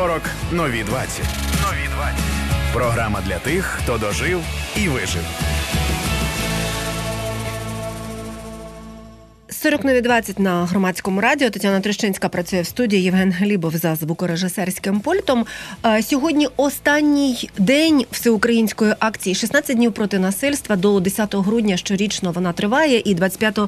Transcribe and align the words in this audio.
40 0.00 0.22
нові 0.52 0.84
20. 0.84 1.24
Нові 1.62 1.88
20. 1.96 2.20
Програма 2.72 3.20
для 3.20 3.38
тих, 3.38 3.64
хто 3.64 3.98
дожив 3.98 4.42
і 4.76 4.88
вижив. 4.88 5.22
40 9.62 9.84
нові 9.84 10.00
20 10.00 10.38
на 10.38 10.66
громадському 10.66 11.20
радіо. 11.20 11.50
Тетяна 11.50 11.80
Трещинська 11.80 12.28
працює 12.28 12.60
в 12.60 12.66
студії. 12.66 13.02
Євген 13.02 13.32
Глібов 13.32 13.76
за 13.76 13.94
звукорежисерським 13.94 15.00
пультом. 15.00 15.46
Сьогодні 16.02 16.48
останній 16.56 17.50
день 17.58 18.04
всеукраїнської 18.10 18.94
акції 18.98 19.34
«16 19.34 19.74
днів 19.74 19.92
проти 19.92 20.18
насильства 20.18 20.76
до 20.76 21.00
10 21.00 21.34
грудня 21.34 21.76
щорічно 21.76 22.32
вона 22.32 22.52
триває, 22.52 23.02
і 23.04 23.14
25 23.14 23.58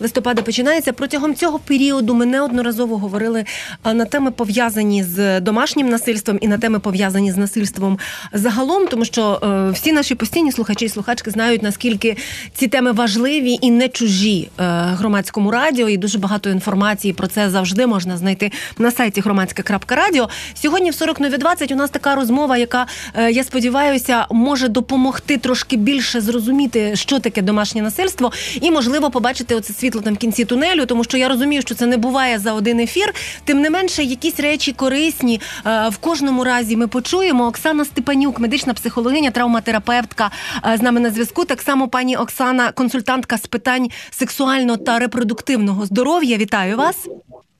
листопада 0.00 0.42
починається. 0.42 0.92
Протягом 0.92 1.34
цього 1.34 1.58
періоду 1.58 2.14
ми 2.14 2.26
неодноразово 2.26 2.98
говорили 2.98 3.44
на 3.84 4.04
теми 4.04 4.30
пов'язані 4.30 5.04
з 5.04 5.40
домашнім 5.40 5.88
насильством 5.88 6.38
і 6.40 6.48
на 6.48 6.58
теми 6.58 6.78
пов'язані 6.78 7.32
з 7.32 7.36
насильством 7.36 7.98
загалом, 8.32 8.86
тому 8.86 9.04
що 9.04 9.40
е, 9.42 9.70
всі 9.70 9.92
наші 9.92 10.14
постійні 10.14 10.52
слухачі 10.52 10.84
і 10.84 10.88
слухачки 10.88 11.30
знають 11.30 11.62
наскільки 11.62 12.16
ці 12.54 12.68
теми 12.68 12.92
важливі 12.92 13.58
і 13.60 13.70
не 13.70 13.88
чужі 13.88 14.48
е, 14.58 14.62
громадському 14.98 15.41
громадському 15.42 15.50
радіо, 15.50 15.88
і 15.88 15.96
дуже 15.96 16.18
багато 16.18 16.50
інформації 16.50 17.12
про 17.14 17.26
це 17.26 17.50
завжди 17.50 17.86
можна 17.86 18.16
знайти 18.16 18.52
на 18.78 18.90
сайті 18.90 19.20
громадське.радіо. 19.20 20.28
Сьогодні 20.54 20.90
в 20.90 20.94
40 20.94 21.20
нові 21.20 21.38
20 21.38 21.72
у 21.72 21.76
нас 21.76 21.90
така 21.90 22.14
розмова, 22.14 22.56
яка 22.56 22.86
е, 23.14 23.30
я 23.32 23.44
сподіваюся 23.44 24.26
може 24.30 24.68
допомогти 24.68 25.38
трошки 25.38 25.76
більше 25.76 26.20
зрозуміти, 26.20 26.96
що 26.96 27.18
таке 27.18 27.42
домашнє 27.42 27.82
насильство, 27.82 28.32
і 28.60 28.70
можливо 28.70 29.10
побачити 29.10 29.54
оце 29.54 29.72
світло 29.72 30.00
там 30.00 30.14
в 30.14 30.16
кінці 30.16 30.44
тунелю, 30.44 30.86
тому 30.86 31.04
що 31.04 31.18
я 31.18 31.28
розумію, 31.28 31.62
що 31.62 31.74
це 31.74 31.86
не 31.86 31.96
буває 31.96 32.38
за 32.38 32.52
один 32.52 32.80
ефір. 32.80 33.14
Тим 33.44 33.60
не 33.60 33.70
менше, 33.70 34.02
якісь 34.02 34.40
речі 34.40 34.72
корисні 34.72 35.40
е, 35.66 35.88
в 35.88 35.96
кожному 35.96 36.44
разі 36.44 36.76
ми 36.76 36.86
почуємо. 36.86 37.46
Оксана 37.46 37.84
Степанюк, 37.84 38.40
медична 38.40 38.74
психологиня, 38.74 39.30
травматерапевтка 39.30 40.30
е, 40.66 40.76
з 40.76 40.82
нами 40.82 41.00
на 41.00 41.10
зв'язку. 41.10 41.44
Так 41.44 41.62
само 41.62 41.88
пані 41.88 42.16
Оксана, 42.16 42.72
консультантка 42.72 43.38
з 43.38 43.46
питань 43.46 43.88
сексуально 44.10 44.76
та 44.76 44.98
репродуктивного 44.98 45.31
репродуктивного 45.32 45.86
здоров'я. 45.86 46.36
Вітаю 46.36 46.76
вас. 46.76 47.08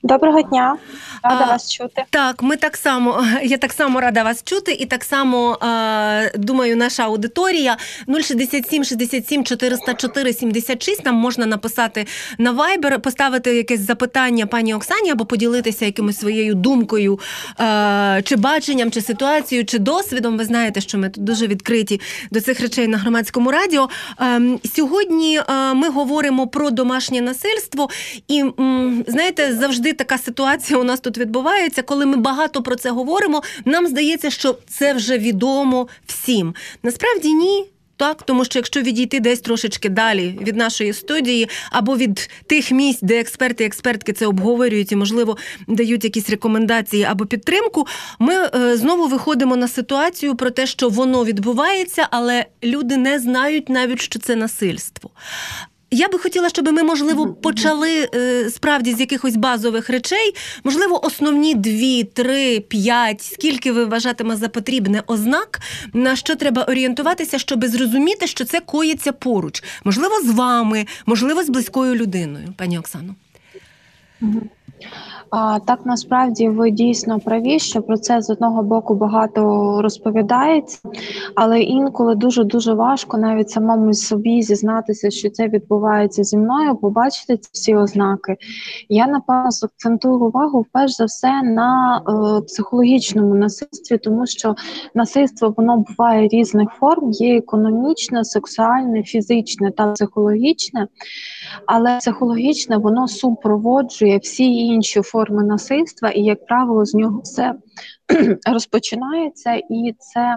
Доброго 0.05 0.43
дня, 0.43 0.77
рада 1.23 1.45
а, 1.45 1.47
вас 1.47 1.73
чути. 1.73 2.05
Так, 2.11 2.43
ми 2.43 2.57
так 2.57 2.77
само. 2.77 3.25
Я 3.43 3.59
так 3.59 3.73
само 3.73 4.01
рада 4.01 4.23
вас 4.23 4.45
чути, 4.45 4.73
і 4.73 4.87
так 4.87 5.05
само 5.05 5.59
а, 5.61 6.23
думаю, 6.35 6.77
наша 6.77 7.05
аудиторія 7.05 7.77
067 8.23 8.85
67 8.85 9.45
404 9.45 10.33
76 10.33 11.05
Нам 11.05 11.15
можна 11.15 11.47
написати 11.47 12.07
на 12.39 12.53
Viber, 12.53 12.99
поставити 12.99 13.57
якесь 13.57 13.81
запитання 13.81 14.47
пані 14.47 14.75
Оксані 14.75 15.11
або 15.11 15.25
поділитися 15.25 15.85
якимось 15.85 16.19
своєю 16.19 16.55
думкою 16.55 17.21
а, 17.57 18.21
чи 18.25 18.37
баченням, 18.37 18.91
чи 18.91 19.01
ситуацією, 19.01 19.67
чи 19.67 19.79
досвідом. 19.79 20.39
Ви 20.39 20.45
знаєте, 20.45 20.81
що 20.81 20.99
ми 20.99 21.09
тут 21.09 21.25
дуже 21.25 21.47
відкриті 21.47 22.01
до 22.31 22.41
цих 22.41 22.61
речей 22.61 22.89
на 22.89 22.99
громадському 22.99 23.51
радіо. 23.51 23.89
А, 24.17 24.41
сьогодні 24.75 25.41
ми 25.75 25.89
говоримо 25.89 26.47
про 26.47 26.71
домашнє 26.71 27.21
насильство, 27.21 27.89
і 28.29 28.45
знаєте, 29.07 29.55
завжди 29.55 29.92
така 29.93 30.19
ситуація 30.19 30.79
у 30.79 30.85
нас 30.85 31.01
тут 31.01 31.19
відбувається, 31.19 31.83
коли 31.83 32.07
ми 32.07 32.17
багато 32.17 32.63
про 32.63 32.77
це 32.77 32.91
говоримо. 32.91 33.43
Нам 33.65 33.87
здається, 33.87 34.31
що 34.31 34.59
це 34.69 34.95
вже 34.95 35.19
відомо 35.19 35.89
всім. 36.07 36.55
Насправді 36.83 37.33
ні. 37.33 37.67
Так, 38.03 38.23
тому 38.23 38.45
що 38.45 38.59
якщо 38.59 38.81
відійти 38.81 39.21
десь 39.21 39.41
трошечки 39.41 39.89
далі 39.89 40.39
від 40.43 40.57
нашої 40.57 40.93
студії, 40.93 41.49
або 41.71 41.97
від 41.97 42.31
тих 42.47 42.71
місць, 42.71 42.99
де 43.03 43.21
експерти 43.21 43.65
і 43.65 43.67
експертки 43.67 44.13
це 44.13 44.27
обговорюють 44.27 44.93
і, 44.93 44.97
можливо, 44.97 45.37
дають 45.69 46.05
якісь 46.05 46.31
рекомендації 46.31 47.05
або 47.05 47.27
підтримку, 47.27 47.87
ми 48.19 48.35
е, 48.35 48.77
знову 48.77 49.07
виходимо 49.07 49.57
на 49.57 49.69
ситуацію 49.69 50.35
про 50.35 50.51
те, 50.51 50.67
що 50.67 50.89
воно 50.89 51.25
відбувається, 51.25 52.09
але 52.11 52.47
люди 52.65 52.97
не 52.97 53.19
знають 53.19 53.69
навіть, 53.69 54.01
що 54.01 54.19
це 54.19 54.37
насильство. 54.37 55.11
Я 55.95 56.09
би 56.09 56.19
хотіла, 56.19 56.49
щоб 56.49 56.73
ми, 56.73 56.83
можливо, 56.83 57.35
почали 57.35 58.09
е, 58.15 58.51
справді 58.51 58.95
з 58.95 59.01
якихось 59.01 59.37
базових 59.37 59.91
речей, 59.91 60.35
можливо, 60.65 61.07
основні 61.07 61.55
дві, 61.55 62.05
три, 62.05 62.61
п'ять, 62.61 63.23
скільки 63.23 63.73
ви 63.73 63.85
вважатиме 63.85 64.37
за 64.37 64.49
потрібне 64.49 65.03
ознак, 65.07 65.61
на 65.93 66.17
що 66.17 66.37
треба 66.37 66.63
орієнтуватися, 66.63 67.39
щоб 67.39 67.65
зрозуміти, 67.65 68.27
що 68.27 68.45
це 68.45 68.61
коїться 68.61 69.13
поруч, 69.13 69.63
можливо, 69.85 70.21
з 70.21 70.31
вами, 70.31 70.87
можливо, 71.07 71.45
з 71.45 71.49
близькою 71.49 71.95
людиною, 71.95 72.49
пані 72.57 72.79
Оксано. 72.79 73.15
Так 75.67 75.81
насправді 75.85 76.49
ви 76.49 76.71
дійсно 76.71 77.21
праві, 77.21 77.59
що 77.59 77.83
про 77.83 77.97
це 77.97 78.23
з 78.23 78.31
одного 78.31 78.63
боку 78.63 78.95
багато 78.95 79.43
розповідається, 79.83 80.79
але 81.35 81.61
інколи 81.61 82.15
дуже 82.15 82.45
дуже 82.45 82.75
важко 82.75 83.19
навіть 83.19 83.51
самому 83.51 83.95
собі 83.95 84.43
зізнатися, 84.43 85.11
що 85.11 85.31
це 85.31 85.49
відбувається 85.49 86.25
зі 86.25 86.37
мною, 86.37 86.77
побачити 86.77 87.37
ці 87.37 87.49
всі 87.53 87.77
ознаки. 87.77 88.37
Я 88.89 89.07
напевно 89.07 89.49
акцентую 89.63 90.19
увагу 90.19 90.67
перш 90.73 90.97
за 90.97 91.05
все 91.05 91.43
на 91.43 92.03
е, 92.09 92.43
психологічному 92.43 93.35
насильстві, 93.35 93.99
тому 93.99 94.27
що 94.27 94.55
насильство 94.95 95.55
воно 95.57 95.77
буває 95.77 96.29
різних 96.29 96.69
форм: 96.81 97.11
є 97.11 97.37
економічне, 97.37 98.25
сексуальне, 98.25 99.03
фізичне 99.03 99.71
та 99.71 99.93
психологічне, 99.93 100.87
але 101.67 101.99
психологічне 101.99 102.77
воно 102.77 103.09
супроводжує 103.09 104.19
всі 104.19 104.45
інші 104.45 104.72
форми 104.73 105.03
форми 105.03 105.45
насильства, 105.45 106.11
і, 106.11 106.21
як 106.21 106.47
правило, 106.47 106.85
з 106.85 106.95
нього 106.95 107.21
все 107.21 107.55
розпочинається, 108.53 109.55
і 109.55 109.95
це 109.99 110.37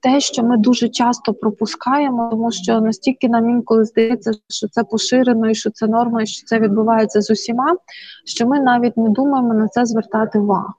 те, 0.00 0.20
що 0.20 0.42
ми 0.42 0.56
дуже 0.56 0.88
часто 0.88 1.34
пропускаємо, 1.34 2.28
тому 2.30 2.52
що 2.52 2.80
настільки 2.80 3.28
нам 3.28 3.50
інколи 3.50 3.84
здається, 3.84 4.32
що 4.48 4.68
це 4.68 4.84
поширено, 4.84 5.50
і 5.50 5.54
що 5.54 5.70
це 5.70 5.86
норма, 5.86 6.22
і 6.22 6.26
що 6.26 6.46
це 6.46 6.58
відбувається 6.58 7.20
з 7.20 7.30
усіма, 7.30 7.76
що 8.24 8.46
ми 8.46 8.60
навіть 8.60 8.96
не 8.96 9.08
думаємо 9.08 9.54
на 9.54 9.68
це 9.68 9.84
звертати 9.84 10.38
увагу. 10.38 10.72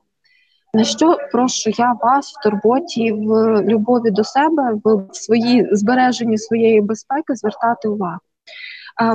На 0.73 0.83
що 0.83 1.17
прошу 1.31 1.71
я 1.77 1.94
вас 2.01 2.33
в 2.33 2.44
турботі, 2.44 3.11
в 3.11 3.61
любові 3.61 4.11
до 4.11 4.23
себе, 4.23 4.73
в 4.83 5.07
своїй 5.11 5.67
збереженні 5.71 6.38
своєї 6.38 6.81
безпеки 6.81 7.35
звертати 7.35 7.88
увагу. 7.88 8.19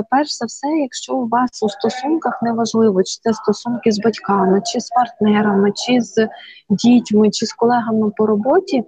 Перш 0.09 0.37
за 0.37 0.45
все, 0.45 0.67
якщо 0.67 1.15
у 1.15 1.27
вас 1.27 1.63
у 1.63 1.69
стосунках 1.69 2.39
неважливо, 2.41 3.03
чи 3.03 3.19
це 3.23 3.33
стосунки 3.33 3.91
з 3.91 3.99
батьками, 3.99 4.61
чи 4.65 4.79
з 4.79 4.89
партнерами, 4.89 5.71
чи 5.71 6.01
з 6.01 6.27
дітьми, 6.69 7.29
чи 7.31 7.45
з 7.45 7.53
колегами 7.53 8.11
по 8.17 8.25
роботі, 8.25 8.83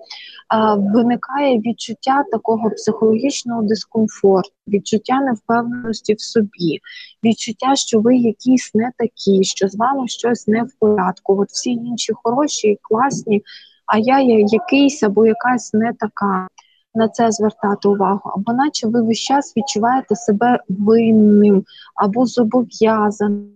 виникає 0.77 1.57
відчуття 1.57 2.23
такого 2.31 2.69
психологічного 2.69 3.61
дискомфорту, 3.61 4.51
відчуття 4.67 5.19
невпевненості 5.19 6.13
в 6.13 6.21
собі, 6.21 6.79
відчуття, 7.23 7.75
що 7.75 7.99
ви 7.99 8.15
якісь 8.15 8.71
не 8.73 8.91
такі, 8.97 9.43
що 9.43 9.67
з 9.67 9.75
вами 9.75 10.07
щось 10.07 10.47
не 10.47 10.63
в 10.63 10.71
порядку. 10.79 11.41
От 11.41 11.49
всі 11.49 11.71
інші 11.71 12.13
хороші, 12.23 12.67
і 12.67 12.79
класні, 12.81 13.43
а 13.85 13.97
я 13.97 14.19
якийсь 14.47 15.03
або 15.03 15.25
якась 15.25 15.73
не 15.73 15.93
така 15.99 16.47
на 16.95 17.07
це 17.07 17.31
звертати 17.31 17.87
увагу, 17.87 18.31
або 18.35 18.53
наче 18.53 18.87
ви 18.87 19.01
весь 19.01 19.19
час 19.19 19.53
відчуваєте 19.57 20.15
себе 20.15 20.59
винним 20.69 21.63
або 21.95 22.25
зобов'язаним 22.25 23.51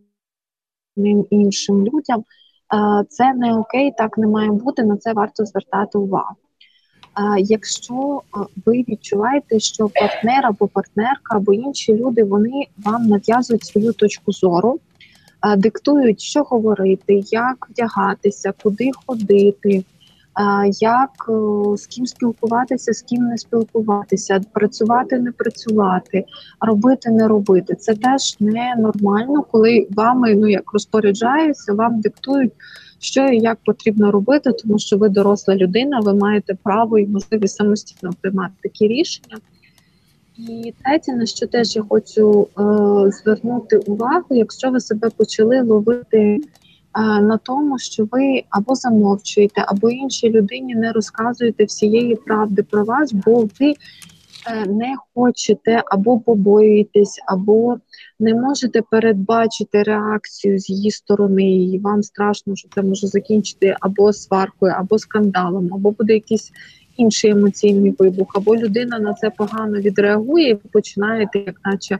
іншим 1.29 1.85
людям. 1.85 2.23
Це 3.09 3.33
не 3.33 3.57
окей, 3.57 3.93
так 3.97 4.17
не 4.17 4.27
має 4.27 4.51
бути, 4.51 4.83
на 4.83 4.97
це 4.97 5.13
варто 5.13 5.45
звертати 5.45 5.97
увагу. 5.97 6.35
Якщо 7.37 8.21
ви 8.65 8.85
відчуваєте, 8.89 9.59
що 9.59 9.89
партнер 9.89 10.45
або 10.45 10.67
партнерка, 10.67 11.35
або 11.35 11.53
інші 11.53 11.93
люди 11.93 12.23
вони 12.23 12.67
вам 12.77 13.07
нав'язують 13.07 13.63
свою 13.65 13.93
точку 13.93 14.31
зору, 14.31 14.79
диктують, 15.57 16.21
що 16.21 16.43
говорити, 16.43 17.23
як 17.31 17.67
вдягатися, 17.69 18.53
куди 18.63 18.91
ходити, 19.05 19.83
як 20.79 21.29
е, 21.29 21.77
з 21.77 21.87
ким 21.87 22.05
спілкуватися, 22.05 22.93
з 22.93 23.01
ким 23.01 23.23
не 23.23 23.37
спілкуватися, 23.37 24.41
працювати, 24.53 25.19
не 25.19 25.31
працювати, 25.31 26.25
робити, 26.59 27.11
не 27.11 27.27
робити. 27.27 27.75
Це 27.75 27.95
теж 27.95 28.35
не 28.39 28.75
нормально, 28.77 29.45
коли 29.51 29.87
вами 29.89 30.35
ну 30.35 30.47
як 30.47 30.73
розпоряджаються, 30.73 31.73
вам 31.73 32.01
диктують, 32.01 32.53
що 32.99 33.27
і 33.27 33.39
як 33.39 33.57
потрібно 33.65 34.11
робити, 34.11 34.51
тому 34.51 34.79
що 34.79 34.97
ви 34.97 35.09
доросла 35.09 35.55
людина, 35.55 35.99
ви 35.99 36.13
маєте 36.13 36.57
право 36.63 36.99
і 36.99 37.07
можливість 37.07 37.55
самостійно 37.55 38.13
приймати 38.21 38.53
такі 38.63 38.87
рішення. 38.87 39.37
І 40.37 40.73
третє, 40.83 41.15
на 41.15 41.25
що 41.25 41.47
теж 41.47 41.75
я 41.75 41.83
хочу 41.89 42.47
е, 42.59 42.63
звернути 43.11 43.77
увагу, 43.77 44.25
якщо 44.29 44.71
ви 44.71 44.79
себе 44.79 45.09
почали 45.09 45.61
ловити 45.61 46.39
на 47.01 47.37
тому, 47.37 47.79
що 47.79 48.07
ви 48.11 48.43
або 48.49 48.75
замовчуєте, 48.75 49.65
або 49.67 49.89
іншій 49.89 50.29
людині 50.29 50.75
не 50.75 50.91
розказуєте 50.91 51.63
всієї 51.65 52.15
правди 52.15 52.63
про 52.63 52.85
вас, 52.85 53.13
бо 53.13 53.49
ви 53.59 53.69
е, 53.69 54.65
не 54.65 54.95
хочете 55.13 55.83
або 55.85 56.19
побоюєтесь, 56.19 57.19
або 57.27 57.77
не 58.19 58.35
можете 58.35 58.81
передбачити 58.81 59.83
реакцію 59.83 60.59
з 60.59 60.69
її 60.69 60.91
сторони, 60.91 61.51
і 61.51 61.79
вам 61.79 62.03
страшно, 62.03 62.55
що 62.55 62.69
це 62.75 62.81
може 62.81 63.07
закінчити 63.07 63.75
або 63.79 64.13
сваркою, 64.13 64.73
або 64.77 64.99
скандалом, 64.99 65.69
або 65.73 65.91
буде 65.91 66.13
якийсь 66.13 66.51
інший 66.97 67.31
емоційний 67.31 67.95
вибух, 67.99 68.31
або 68.35 68.55
людина 68.55 68.99
на 68.99 69.13
це 69.13 69.29
погано 69.29 69.79
відреагує, 69.79 70.49
і 70.49 70.55
починаєте, 70.55 71.39
як 71.39 71.55
наче 71.65 71.99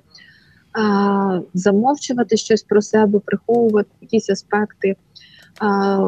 замовчувати 1.53 2.37
щось 2.37 2.63
про 2.63 2.81
себе, 2.81 3.19
приховувати 3.19 3.89
якісь 4.01 4.29
аспекти 4.29 4.95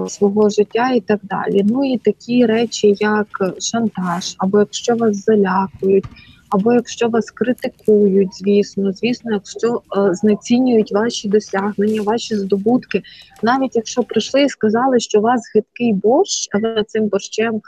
свого 0.07 0.49
життя 0.49 0.91
і 0.91 0.99
так 0.99 1.19
далі. 1.23 1.63
Ну 1.65 1.93
і 1.93 1.97
такі 1.97 2.45
речі, 2.45 2.95
як 2.99 3.27
шантаж, 3.59 4.35
або 4.37 4.59
якщо 4.59 4.95
вас 4.95 5.25
залякують. 5.25 6.05
Або 6.49 6.73
якщо 6.73 7.09
вас 7.09 7.31
критикують, 7.31 8.35
звісно, 8.35 8.93
звісно, 8.93 9.31
якщо 9.31 9.81
е, 9.97 10.13
знецінюють 10.13 10.91
ваші 10.91 11.29
досягнення, 11.29 12.01
ваші 12.01 12.35
здобутки, 12.35 13.01
навіть 13.43 13.75
якщо 13.75 14.03
прийшли 14.03 14.43
і 14.43 14.49
сказали, 14.49 14.99
що 14.99 15.19
у 15.19 15.21
вас 15.21 15.41
гидкий 15.55 15.93
борщ, 15.93 16.49
а 16.53 16.57
ви 16.57 16.83
цим 16.87 17.07
борщем 17.07 17.61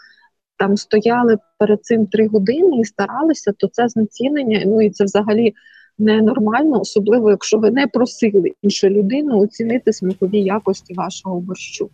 там 0.58 0.78
стояли 0.78 1.38
перед 1.58 1.86
цим 1.86 2.06
три 2.06 2.28
години 2.28 2.80
і 2.80 2.86
старалися, 2.86 3.54
то 3.58 3.68
це 3.68 3.88
знецінення. 3.88 4.64
Ну 4.66 4.82
і 4.82 4.90
це 4.90 5.04
взагалі 5.04 5.54
ненормально, 6.00 6.82
особливо 6.82 7.30
якщо 7.30 7.58
ви 7.58 7.72
не 7.72 7.88
просили 7.88 8.52
іншу 8.62 8.90
людину 8.90 9.40
оцінити 9.40 9.94
смакові 9.94 10.42
якості 10.42 10.94
вашого 10.94 11.40
борщу. 11.40 11.90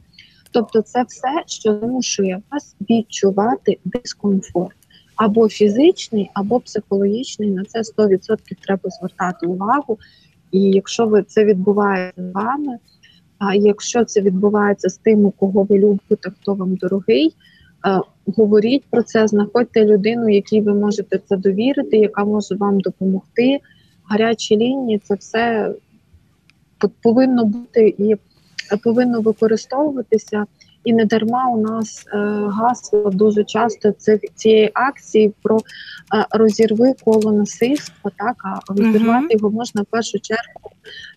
Тобто, 0.51 0.81
це 0.81 1.03
все, 1.03 1.43
що 1.47 1.79
змушує 1.79 2.41
вас 2.51 2.75
відчувати 2.89 3.77
дискомфорт. 3.85 4.75
Або 5.15 5.49
фізичний, 5.49 6.29
або 6.33 6.59
психологічний, 6.59 7.49
на 7.49 7.63
це 7.63 7.79
100% 7.79 8.37
треба 8.61 8.89
звертати 8.89 9.45
увагу. 9.45 9.97
І 10.51 10.61
якщо 10.61 11.05
ви 11.05 11.23
це 11.23 11.45
відбувається 11.45 12.21
з 12.31 12.33
вами, 12.33 12.77
а 13.37 13.55
якщо 13.55 14.05
це 14.05 14.21
відбувається 14.21 14.89
з 14.89 14.97
тим, 14.97 15.31
кого 15.31 15.63
ви 15.63 15.79
любите, 15.79 16.29
хто 16.41 16.53
вам 16.53 16.75
дорогий, 16.75 17.33
Е, 17.85 18.01
говоріть 18.37 18.83
про 18.89 19.03
це, 19.03 19.27
знаходьте 19.27 19.85
людину, 19.85 20.29
якій 20.29 20.61
ви 20.61 20.73
можете 20.73 21.19
це 21.25 21.37
довірити, 21.37 21.97
яка 21.97 22.25
може 22.25 22.55
вам 22.55 22.79
допомогти. 22.79 23.59
Гарячі 24.09 24.57
лінії 24.57 24.99
це 25.03 25.15
все 25.15 25.71
повинно 27.01 27.45
бути 27.45 27.95
і 27.97 28.15
повинно 28.83 29.21
використовуватися. 29.21 30.45
І 30.83 30.93
не 30.93 31.05
дарма 31.05 31.49
у 31.49 31.61
нас 31.61 32.05
е, 32.13 32.17
гасло 32.51 33.09
дуже 33.09 33.43
часто 33.43 33.91
це 33.91 34.19
цієї 34.35 34.71
акції 34.73 35.33
про 35.41 35.57
е, 35.57 35.61
розірви 36.31 36.93
коло 37.05 37.31
насильства, 37.31 38.11
так 38.17 38.35
а 38.45 38.73
розірвати 38.73 39.27
його 39.29 39.51
можна 39.51 39.81
в 39.81 39.85
першу 39.85 40.19
чергу 40.19 40.71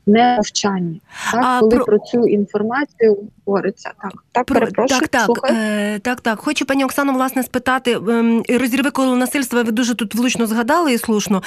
не 0.08 0.36
мовчанні, 0.36 1.00
так 1.32 1.44
а 1.44 1.60
коли 1.60 1.76
про... 1.76 1.84
про 1.84 1.98
цю 1.98 2.26
інформацію 2.26 3.16
говориться. 3.46 3.90
Так, 4.02 4.12
так 4.32 4.46
про... 4.46 4.60
перепрошую, 4.60 5.00
так, 5.00 5.26
так, 5.26 5.50
е, 5.50 5.98
так, 5.98 6.20
так. 6.20 6.40
Хочу 6.40 6.66
пані 6.66 6.84
Оксану, 6.84 7.12
власне, 7.12 7.42
спитати 7.42 7.92
ем, 7.92 8.42
розірви 8.48 8.90
коло 8.90 9.16
насильства. 9.16 9.62
Ви 9.62 9.72
дуже 9.72 9.94
тут 9.94 10.14
влучно 10.14 10.46
згадали 10.46 10.92
і 10.92 10.98
слушно. 10.98 11.42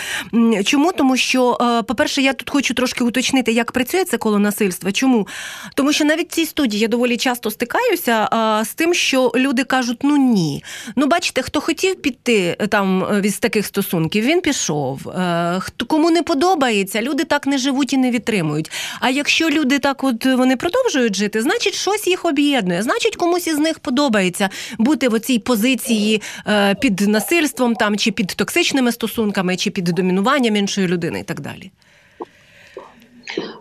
Чому? 0.65 0.91
Тому 0.91 1.17
що, 1.17 1.57
е, 1.61 1.83
по-перше, 1.83 2.21
я 2.21 2.33
тут 2.33 2.49
хочу 2.49 2.73
трошки 2.73 3.03
уточнити, 3.03 3.51
як 3.51 3.71
працює 3.71 4.05
це 4.05 4.17
коло 4.17 4.39
насильства. 4.39 4.91
Чому? 4.91 5.27
Тому 5.75 5.93
що 5.93 6.05
навіть 6.05 6.31
в 6.31 6.35
цій 6.35 6.45
студії 6.45 6.81
я 6.81 6.87
доволі 6.87 7.17
часто 7.17 7.51
стикаюся 7.51 8.27
а, 8.31 8.63
з 8.65 8.73
тим, 8.73 8.93
що 8.93 9.31
люди 9.35 9.63
кажуть: 9.63 9.99
ну 10.03 10.17
ні. 10.17 10.63
Ну, 10.95 11.07
бачите, 11.07 11.41
хто 11.41 11.61
хотів 11.61 11.95
піти 11.95 12.55
е, 12.59 12.67
там 12.67 13.03
е, 13.03 13.21
від 13.21 13.39
таких 13.39 13.65
стосунків, 13.65 14.25
він 14.25 14.41
пішов. 14.41 15.09
Е, 15.09 15.59
хто 15.59 15.85
кому 15.85 16.11
не 16.11 16.23
подобається, 16.23 17.01
люди 17.01 17.23
так 17.23 17.47
не 17.47 17.57
живуть 17.57 17.93
і 17.93 17.97
не 17.97 18.11
відтримують. 18.11 18.50
А 18.99 19.09
якщо 19.09 19.49
люди 19.49 19.79
так 19.79 20.03
от 20.03 20.25
вони 20.25 20.55
продовжують 20.55 21.15
жити, 21.15 21.41
значить 21.41 21.73
щось 21.73 22.07
їх 22.07 22.25
об'єднує. 22.25 22.81
Значить, 22.81 23.15
комусь 23.15 23.47
із 23.47 23.57
них 23.57 23.79
подобається 23.79 24.49
бути 24.77 25.09
в 25.09 25.13
оцій 25.13 25.39
позиції 25.39 26.21
е, 26.47 26.75
під 26.75 27.01
насильством 27.01 27.75
там 27.75 27.97
чи 27.97 28.11
під 28.11 28.27
токсичними 28.27 28.91
стосунками, 28.91 29.57
чи 29.57 29.71
під 29.71 29.83
домінуванням 29.83 30.55
іншої 30.55 30.87
людини, 30.87 31.19
і 31.19 31.23
так 31.23 31.39
далі. 31.39 31.71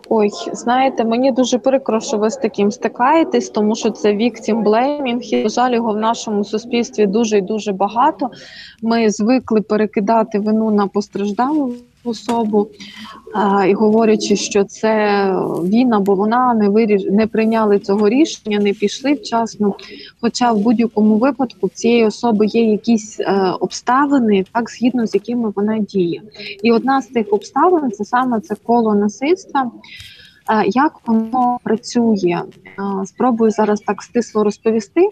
Ой, 0.09 0.29
знаєте, 0.53 1.03
мені 1.03 1.31
дуже 1.31 1.57
прикро, 1.57 1.99
що 1.99 2.17
ви 2.17 2.29
з 2.29 2.37
таким 2.37 2.71
стикаєтесь, 2.71 3.49
тому 3.49 3.75
що 3.75 3.89
це 3.89 4.13
victim 4.13 4.63
blaming, 4.63 5.21
і, 5.21 5.43
на 5.43 5.49
жаль, 5.49 5.73
його 5.73 5.93
в 5.93 5.97
нашому 5.97 6.43
суспільстві 6.43 7.05
дуже 7.05 7.37
і 7.37 7.41
дуже 7.41 7.71
багато. 7.71 8.29
Ми 8.81 9.09
звикли 9.09 9.61
перекидати 9.61 10.39
вину 10.39 10.71
на 10.71 10.87
постраждалу 10.87 11.73
особу 12.03 12.67
і 13.69 13.73
говорячи, 13.73 14.35
що 14.35 14.63
це 14.63 15.25
він 15.63 15.93
або 15.93 16.15
вона 16.15 16.53
не 16.53 16.69
виріш... 16.69 17.03
не 17.11 17.27
прийняли 17.27 17.79
цього 17.79 18.09
рішення, 18.09 18.59
не 18.59 18.73
пішли 18.73 19.13
вчасно. 19.13 19.75
Хоча 20.21 20.51
в 20.51 20.59
будь-якому 20.59 21.17
випадку 21.17 21.67
в 21.67 21.69
цієї 21.69 22.05
особи 22.05 22.45
є 22.45 22.71
якісь 22.71 23.19
е, 23.19 23.53
обставини, 23.59 24.45
так 24.51 24.69
згідно 24.69 25.07
з 25.07 25.13
якими 25.15 25.51
вона 25.55 25.77
діє. 25.79 26.21
І 26.63 26.71
одна 26.71 27.01
з 27.01 27.07
тих 27.07 27.25
обставин 27.33 27.91
це 27.91 28.05
саме 28.05 28.39
це 28.39 28.55
коло 28.63 28.95
насильства. 28.95 29.71
Як 30.65 31.07
воно 31.07 31.59
працює? 31.63 32.41
Спробую 33.05 33.51
зараз 33.51 33.79
так 33.79 34.01
стисло 34.01 34.43
розповісти. 34.43 35.09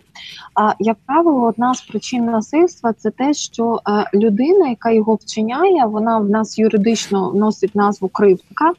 Як 0.80 0.98
правило, 1.06 1.42
одна 1.42 1.74
з 1.74 1.82
причин 1.82 2.26
насильства 2.26 2.94
це 2.94 3.12
те, 3.12 3.34
що 3.34 3.80
людина, 4.14 4.70
яка 4.70 4.92
його 4.92 5.16
вчиняє, 5.16 5.86
вона 5.86 6.18
в 6.18 6.30
нас 6.30 6.60
юридично 6.60 7.34
носить 7.34 7.76
назву 7.76 8.08
кривдка, 8.08 8.72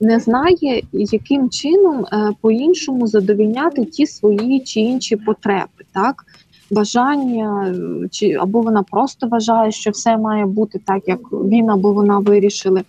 не 0.00 0.20
знає, 0.20 0.82
яким 0.92 1.50
чином 1.50 2.04
е, 2.04 2.30
по-іншому 2.40 3.06
задовільняти 3.06 3.84
ті 3.84 4.06
свої 4.06 4.60
чи 4.60 4.80
інші 4.80 5.16
потреби. 5.16 5.84
так? 5.92 6.24
Бажання, 6.70 7.74
чи 8.10 8.32
або 8.32 8.60
вона 8.60 8.82
просто 8.82 9.28
вважає, 9.28 9.72
що 9.72 9.90
все 9.90 10.16
має 10.16 10.46
бути 10.46 10.80
так, 10.84 11.02
як 11.06 11.32
він 11.32 11.70
або 11.70 11.92
вона 11.92 12.18
вирішили. 12.18 12.82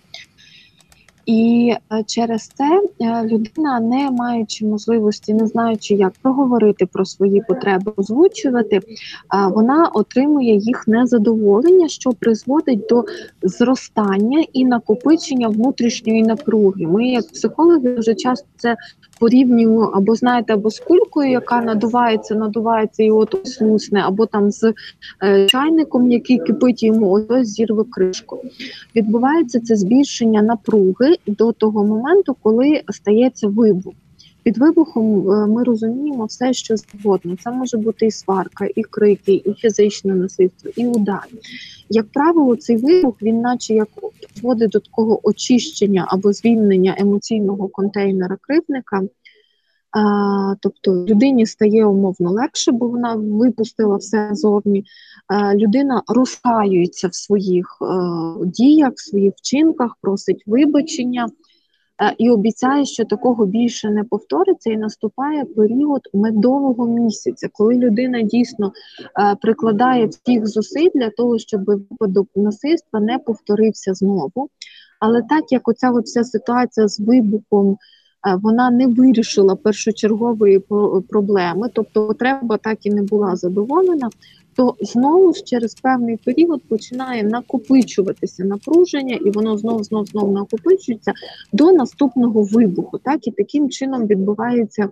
І 1.28 1.74
е, 1.92 2.04
через 2.06 2.48
це 2.48 2.82
е, 3.00 3.24
людина, 3.24 3.80
не 3.80 4.10
маючи 4.10 4.66
можливості, 4.66 5.34
не 5.34 5.46
знаючи, 5.46 5.94
як 5.94 6.12
проговорити 6.22 6.86
про 6.86 7.04
свої 7.04 7.42
потреби, 7.48 7.92
озвучувати, 7.96 8.80
вона 9.50 9.90
отримує 9.94 10.56
їх 10.56 10.88
незадоволення, 10.88 11.88
що 11.88 12.10
призводить 12.10 12.86
до 12.88 13.04
зростання 13.42 14.44
і 14.52 14.64
накопичення 14.64 15.48
внутрішньої 15.48 16.22
напруги. 16.22 16.86
Ми, 16.86 17.08
як 17.08 17.28
психологи, 17.28 17.96
дуже 17.96 18.14
часто 18.14 18.46
це 18.56 18.76
порівнюємо 19.18 19.90
або 19.94 20.14
знаєте, 20.14 20.54
або 20.54 20.70
з 20.70 20.80
кулькою, 20.80 21.30
яка 21.30 21.60
надувається, 21.60 22.34
надувається 22.34 23.02
і 23.02 23.10
от 23.10 23.34
ось 23.34 23.90
або 23.92 24.26
там 24.26 24.50
з 24.50 24.72
е, 25.22 25.46
чайником, 25.46 26.10
який 26.10 26.38
кипить 26.38 26.82
йому, 26.82 27.10
ось 27.10 27.48
зірве 27.48 27.84
кришку. 27.90 28.38
Відбувається 28.96 29.60
це 29.60 29.76
збільшення 29.76 30.42
напруги 30.42 31.17
до 31.26 31.52
того 31.52 31.84
моменту, 31.84 32.36
коли 32.42 32.82
стається 32.88 33.48
вибух. 33.48 33.94
Під 34.42 34.58
вибухом 34.58 35.30
е, 35.30 35.46
ми 35.46 35.64
розуміємо 35.64 36.24
все, 36.24 36.52
що 36.52 36.74
завгодно. 36.76 37.36
Це 37.44 37.50
може 37.50 37.76
бути 37.76 38.06
і 38.06 38.10
сварка, 38.10 38.66
і 38.76 38.82
крики, 38.82 39.42
і 39.44 39.52
фізичне 39.52 40.14
насильство, 40.14 40.70
і 40.76 40.86
удар. 40.86 41.26
Як 41.90 42.06
правило, 42.12 42.56
цей 42.56 42.76
вибух 42.76 43.22
він, 43.22 43.40
наче 43.40 43.74
як 43.74 43.88
вводить 44.42 44.70
до 44.70 44.80
такого 44.80 45.28
очищення 45.28 46.06
або 46.08 46.32
звільнення 46.32 46.94
емоційного 46.98 47.68
контейнера 47.68 48.36
кривника. 48.40 49.02
Тобто 50.60 50.92
людині 50.92 51.46
стає 51.46 51.86
умовно 51.86 52.30
легше, 52.30 52.72
бо 52.72 52.88
вона 52.88 53.14
випустила 53.14 53.96
все 53.96 54.30
зовні. 54.32 54.84
Людина 55.54 56.02
розкаюється 56.06 57.08
в 57.08 57.14
своїх 57.14 57.78
е, 57.82 57.86
діях, 58.46 58.92
в 58.96 59.08
своїх 59.08 59.34
вчинках, 59.36 59.96
просить 60.00 60.42
вибачення. 60.46 61.28
Е, 62.02 62.14
і 62.18 62.30
обіцяє, 62.30 62.84
що 62.84 63.04
такого 63.04 63.46
більше 63.46 63.90
не 63.90 64.04
повториться, 64.04 64.70
і 64.70 64.76
наступає 64.76 65.44
період 65.44 66.00
медового 66.14 66.86
місяця, 66.86 67.48
коли 67.52 67.74
людина 67.74 68.22
дійсно 68.22 68.72
е, 69.20 69.36
прикладає 69.42 70.06
всіх 70.06 70.46
зусиль 70.46 70.90
для 70.94 71.10
того, 71.10 71.38
щоб 71.38 71.64
випадок 71.64 72.28
насильства 72.34 73.00
не 73.00 73.18
повторився 73.18 73.94
знову. 73.94 74.48
Але 75.00 75.22
так 75.22 75.52
як 75.52 75.68
оця 75.68 75.90
вся 75.90 76.24
ситуація 76.24 76.88
з 76.88 77.00
вибухом. 77.00 77.78
Е, 78.26 78.38
вона 78.42 78.70
не 78.70 78.86
вирішила 78.86 79.56
першочергової 79.56 80.58
проблеми, 81.08 81.70
тобто 81.74 82.06
потреба 82.06 82.56
так 82.56 82.86
і 82.86 82.90
не 82.90 83.02
була 83.02 83.36
задоволена 83.36 84.10
то 84.58 84.76
знову 84.80 85.34
ж 85.34 85.42
через 85.44 85.74
певний 85.74 86.16
період 86.16 86.62
починає 86.68 87.22
накопичуватися 87.22 88.44
напруження, 88.44 89.14
і 89.14 89.30
воно 89.30 89.58
знов 89.58 89.84
знов 89.84 90.06
знов 90.06 90.32
накопичується 90.32 91.12
до 91.52 91.72
наступного 91.72 92.42
вибуху. 92.42 92.98
Так 92.98 93.26
і 93.26 93.30
таким 93.30 93.70
чином 93.70 94.06
відбувається 94.06 94.88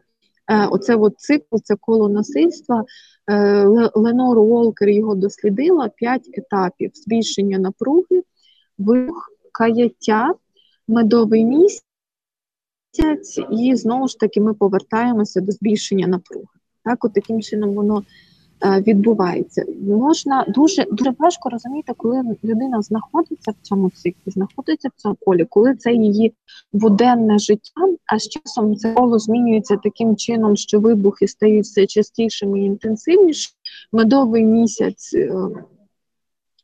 е, 0.51 0.67
оце 0.67 0.97
от 0.97 1.19
цикл, 1.19 1.57
це 1.65 1.77
коло 1.81 2.09
насильства. 2.09 2.85
Ленор 3.95 4.39
Уолкер 4.39 4.89
його 4.89 5.15
дослідила 5.15 5.89
п'ять 5.89 6.31
етапів 6.33 6.91
збільшення 6.95 7.59
напруги, 7.59 8.23
вибух, 8.79 9.31
каяття, 9.53 10.35
медовий 10.89 11.45
місяць, 11.45 11.86
і 13.51 13.77
знову 13.77 14.09
ж 14.09 14.19
таки 14.19 14.41
ми 14.41 14.55
повертаємося 14.55 15.41
до 15.41 15.53
збільшення 15.53 16.07
напруги. 16.07 16.47
Так, 16.85 17.05
от 17.05 17.13
таким 17.13 17.43
чином 17.43 17.75
воно 17.75 18.03
Е, 18.65 18.81
відбувається. 18.87 19.65
Можна 19.87 20.45
дуже 20.49 20.85
дуже 20.91 21.15
важко 21.19 21.49
розуміти, 21.49 21.93
коли 21.97 22.23
людина 22.45 22.83
знаходиться 22.83 23.51
в 23.51 23.55
цьому 23.63 23.91
циклі, 23.91 24.33
знаходиться 24.33 24.89
в 24.89 25.01
цьому 25.01 25.17
колі, 25.21 25.45
коли 25.45 25.75
це 25.75 25.93
її 25.93 26.33
буденне 26.73 27.39
життя, 27.39 27.81
а 28.07 28.19
з 28.19 28.29
часом 28.29 28.77
це 28.77 28.93
коло 28.93 29.19
змінюється 29.19 29.77
таким 29.77 30.17
чином, 30.17 30.57
що 30.57 30.81
вибухи 30.81 31.29
стають 31.29 31.65
все 31.65 31.87
частішими 31.87 32.61
і 32.61 32.65
інтенсивнішими. 32.65 33.55
Медовий 33.93 34.45
місяць 34.45 35.15
е, 35.15 35.33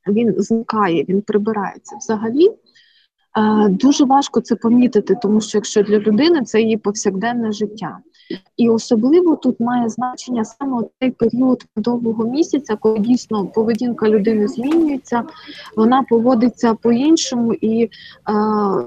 він 0.09 0.35
зникає, 0.37 1.05
він 1.09 1.23
прибирається 1.23 1.97
взагалі. 1.97 2.51
Е, 3.39 3.69
дуже 3.69 4.05
важко 4.05 4.41
це 4.41 4.57
помітити, 4.57 5.17
тому 5.23 5.41
що 5.41 5.59
якщо 5.59 5.83
для 5.83 5.99
людини 5.99 6.43
це 6.43 6.61
її 6.61 6.77
повсякденне 6.77 7.53
життя. 7.53 7.99
І 8.57 8.69
особливо 8.69 9.37
тут 9.37 9.61
має 9.61 9.89
значення 9.89 10.45
саме 10.45 10.83
цей 11.01 11.11
період 11.11 11.65
довгого 11.77 12.25
місяця, 12.25 12.77
коли 12.77 12.99
дійсно 12.99 13.47
поведінка 13.47 14.09
людини 14.09 14.49
змінюється, 14.49 15.23
вона 15.77 16.03
поводиться 16.03 16.75
по-іншому, 16.75 17.55
і 17.55 17.83
е, 17.85 17.91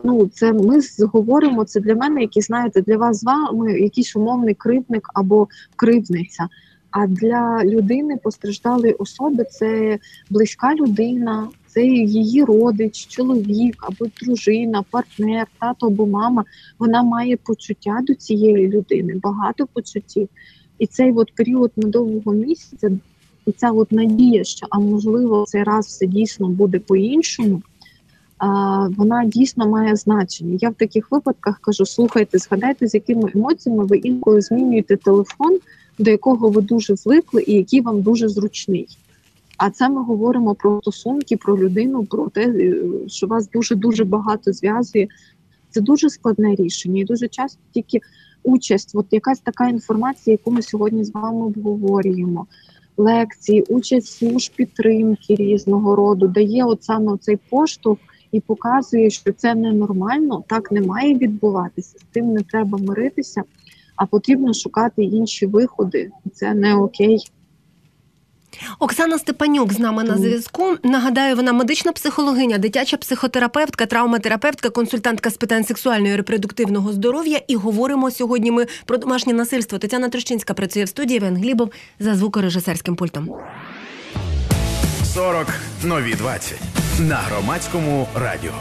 ну 0.04 0.28
це 0.34 0.54
ми 0.54 0.80
говоримо. 1.14 1.66
Це 1.66 1.80
для 1.80 1.96
мене, 1.96 2.22
які 2.22 2.42
знаєте, 2.42 2.82
для 2.82 2.98
вас 2.98 3.20
з 3.20 3.24
вами 3.24 3.80
якийсь 3.80 4.16
умовний 4.16 4.54
кривник 4.54 5.10
або 5.14 5.48
кривниця. 5.76 6.48
А 6.96 7.08
для 7.08 7.64
людини 7.64 8.18
постраждалої 8.24 8.94
особи 8.94 9.44
це 9.44 10.00
близька 10.30 10.76
людина, 10.76 11.48
це 11.68 11.86
її 11.86 12.44
родич, 12.44 13.08
чоловік 13.08 13.76
або 13.80 14.12
дружина, 14.22 14.84
партнер, 14.92 15.48
тато 15.60 15.88
або 15.88 16.06
мама. 16.06 16.46
Вона 16.80 17.04
має 17.04 17.38
почуття 17.38 18.00
до 18.08 18.14
цієї 18.14 18.68
людини, 18.68 19.20
багато 19.24 19.68
почуттів. 19.74 20.30
І 20.80 20.88
цей 20.88 21.12
от 21.12 21.36
період 21.36 21.72
медового 21.76 22.34
місяця, 22.34 22.92
і 23.46 23.52
ця 23.52 23.72
от 23.72 23.92
надія, 23.92 24.44
що 24.44 24.68
а 24.70 24.80
можливо 24.80 25.46
цей 25.48 25.64
раз 25.64 25.86
все 25.88 26.06
дійсно 26.06 26.48
буде 26.48 26.80
по-іншому. 26.80 27.62
Вона 28.98 29.26
дійсно 29.26 29.68
має 29.68 29.96
значення. 29.96 30.58
Я 30.62 30.70
в 30.70 30.74
таких 30.74 31.12
випадках 31.12 31.60
кажу: 31.60 31.86
слухайте, 31.86 32.38
згадайте, 32.38 32.88
з 32.88 32.94
якими 32.94 33.32
емоціями 33.36 33.86
ви 33.86 33.98
інколи 33.98 34.42
змінюєте 34.42 34.98
телефон, 34.98 35.60
до 36.00 36.12
якого 36.12 36.50
ви 36.50 36.62
дуже 36.62 36.96
звикли, 36.96 37.44
і 37.48 37.54
який 37.54 37.82
вам 37.82 38.02
дуже 38.02 38.30
зручний. 38.30 38.88
А 39.58 39.70
це 39.70 39.90
ми 39.90 40.04
говоримо 40.04 40.56
про 40.56 40.80
стосунки, 40.82 41.38
про 41.38 41.58
людину, 41.58 42.06
про 42.06 42.30
те, 42.30 42.42
е, 42.42 42.76
що 43.08 43.28
вас 43.28 43.50
дуже 43.50 43.76
дуже 43.76 44.04
багато 44.04 44.54
зв'язує. 44.54 45.08
Це 45.70 45.82
дуже 45.82 46.10
складне 46.10 46.56
рішення, 46.56 47.02
і 47.02 47.06
дуже 47.06 47.28
часто 47.28 47.60
тільки 47.74 48.00
участь, 48.44 48.92
от 48.94 49.06
якась 49.12 49.40
така 49.40 49.70
інформація, 49.70 50.32
яку 50.32 50.52
ми 50.52 50.62
сьогодні 50.62 51.04
з 51.04 51.14
вами 51.14 51.46
обговорюємо. 51.46 52.48
Лекції, 52.98 53.62
участь 53.62 54.08
служб 54.08 54.52
підтримки 54.56 55.36
різного 55.36 55.96
роду, 55.96 56.28
дає 56.28 56.66
от 56.66 56.84
саме 56.84 57.18
цей 57.18 57.38
поштовх 57.50 58.00
і 58.32 58.40
показує, 58.40 59.10
що 59.10 59.34
це 59.34 59.56
ненормально, 59.56 60.44
так 60.48 60.72
не 60.72 60.82
має 60.82 61.16
відбуватися. 61.16 61.98
З 62.00 62.04
тим 62.12 62.34
не 62.34 62.42
треба 62.42 62.78
миритися, 62.78 63.44
а 63.96 64.06
потрібно 64.06 64.54
шукати 64.54 65.04
інші 65.04 65.46
виходи. 65.46 66.12
Це 66.34 66.54
не 66.54 66.76
окей. 66.76 67.20
Оксана 68.80 69.20
Степанюк 69.20 69.74
з 69.74 69.80
нами 69.80 70.04
на 70.04 70.18
зв'язку. 70.18 70.76
Нагадаю, 70.84 71.36
вона 71.36 71.54
медична 71.54 71.92
психологиня, 71.92 72.58
дитяча 72.58 72.98
психотерапевтка, 72.98 73.86
травматерапевтка, 73.86 74.70
консультантка 74.70 75.30
з 75.30 75.38
питань 75.38 75.64
сексуального 75.64 76.14
і 76.14 76.16
репродуктивного 76.16 76.94
здоров'я. 76.94 77.42
І 77.48 77.56
говоримо 77.56 78.12
сьогодні 78.12 78.52
ми 78.52 78.66
про 78.86 78.98
домашнє 78.98 79.34
насильство. 79.34 79.78
Тетяна 79.78 80.10
Трощинська 80.10 80.54
працює 80.54 80.84
в 80.84 80.90
студії 80.90 81.18
Іван 81.18 81.38
Глібов 81.38 81.72
за 82.00 82.16
звукорежисерським 82.16 82.96
пультом. 82.96 83.30
40 85.04 85.48
нові 85.84 86.14
20 86.14 86.60
на 87.00 87.16
громадському 87.16 88.08
радіо. 88.16 88.52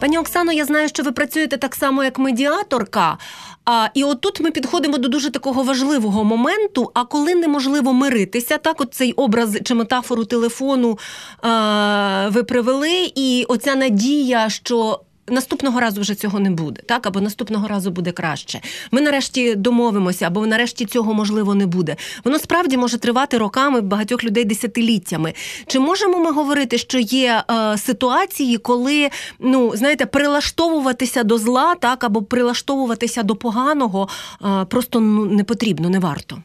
Пані 0.00 0.18
Оксано, 0.18 0.52
я 0.52 0.64
знаю, 0.64 0.88
що 0.88 1.02
ви 1.02 1.12
працюєте 1.12 1.56
так 1.56 1.74
само, 1.74 2.04
як 2.04 2.18
медіаторка. 2.18 3.18
А 3.64 3.88
і 3.94 4.04
отут 4.04 4.40
ми 4.40 4.50
підходимо 4.50 4.98
до 4.98 5.08
дуже 5.08 5.30
такого 5.30 5.62
важливого 5.62 6.24
моменту. 6.24 6.90
А 6.94 7.04
коли 7.04 7.34
неможливо 7.34 7.92
миритися, 7.92 8.58
так 8.58 8.80
от 8.80 8.94
цей 8.94 9.12
образ 9.12 9.58
чи 9.64 9.74
метафору 9.74 10.24
телефону 10.24 10.98
а, 11.42 12.28
ви 12.32 12.42
привели, 12.42 13.12
і 13.14 13.44
оця 13.48 13.74
надія, 13.74 14.48
що 14.48 15.00
Наступного 15.28 15.80
разу 15.80 16.00
вже 16.00 16.14
цього 16.14 16.40
не 16.40 16.50
буде, 16.50 16.82
так 16.86 17.06
або 17.06 17.20
наступного 17.20 17.68
разу 17.68 17.90
буде 17.90 18.12
краще. 18.12 18.60
Ми 18.90 19.00
нарешті 19.00 19.54
домовимося, 19.54 20.26
або 20.26 20.46
нарешті 20.46 20.86
цього 20.86 21.14
можливо 21.14 21.54
не 21.54 21.66
буде. 21.66 21.96
Воно 22.24 22.38
справді 22.38 22.76
може 22.76 22.98
тривати 22.98 23.38
роками 23.38 23.80
багатьох 23.80 24.24
людей 24.24 24.44
десятиліттями. 24.44 25.34
Чи 25.66 25.80
можемо 25.80 26.18
ми 26.18 26.32
говорити, 26.32 26.78
що 26.78 26.98
є 26.98 27.44
е, 27.50 27.78
ситуації, 27.78 28.58
коли 28.58 29.10
ну 29.38 29.76
знаєте, 29.76 30.06
прилаштовуватися 30.06 31.22
до 31.22 31.38
зла, 31.38 31.74
так 31.74 32.04
або 32.04 32.22
прилаштовуватися 32.22 33.22
до 33.22 33.36
поганого 33.36 34.08
е, 34.44 34.64
просто 34.64 35.00
ну 35.00 35.24
не 35.24 35.44
потрібно, 35.44 35.90
не 35.90 35.98
варто. 35.98 36.42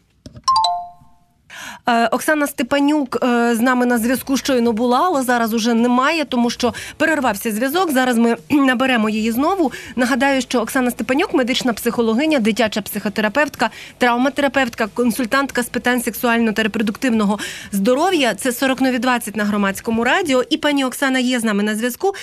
Е, 1.90 2.08
Оксана 2.08 2.48
Степанюк 2.48 3.18
е, 3.24 3.56
з 3.56 3.60
нами 3.60 3.86
на 3.86 3.98
зв'язку 3.98 4.38
щойно 4.38 4.74
була, 4.74 5.02
але 5.06 5.24
зараз 5.24 5.54
уже 5.54 5.74
немає, 5.74 6.26
тому 6.26 6.50
що 6.50 6.74
перервався 6.98 7.52
зв'язок. 7.52 7.92
Зараз 7.92 8.18
ми 8.18 8.38
наберемо 8.50 9.10
її 9.10 9.32
знову. 9.32 9.72
Нагадаю, 9.96 10.42
що 10.42 10.62
Оксана 10.62 10.92
Степанюк, 10.92 11.34
медична 11.34 11.74
психологиня, 11.74 12.40
дитяча 12.40 12.82
психотерапевтка, 12.82 13.70
травматерапевтка, 13.98 14.88
консультантка 14.88 15.64
з 15.64 15.70
питань 15.70 16.02
сексуального 16.02 16.54
та 16.54 16.64
репродуктивного 16.64 17.40
здоров'я. 17.72 18.34
Це 18.34 18.52
40 18.52 18.82
нові 18.82 19.00
20 19.00 19.36
на 19.36 19.44
громадському 19.44 20.04
радіо. 20.04 20.44
І 20.50 20.58
пані 20.58 20.86
Оксана 20.86 21.20
є 21.20 21.40
з 21.40 21.44
нами 21.44 21.64
на 21.64 21.76
зв'язку. 21.76 22.14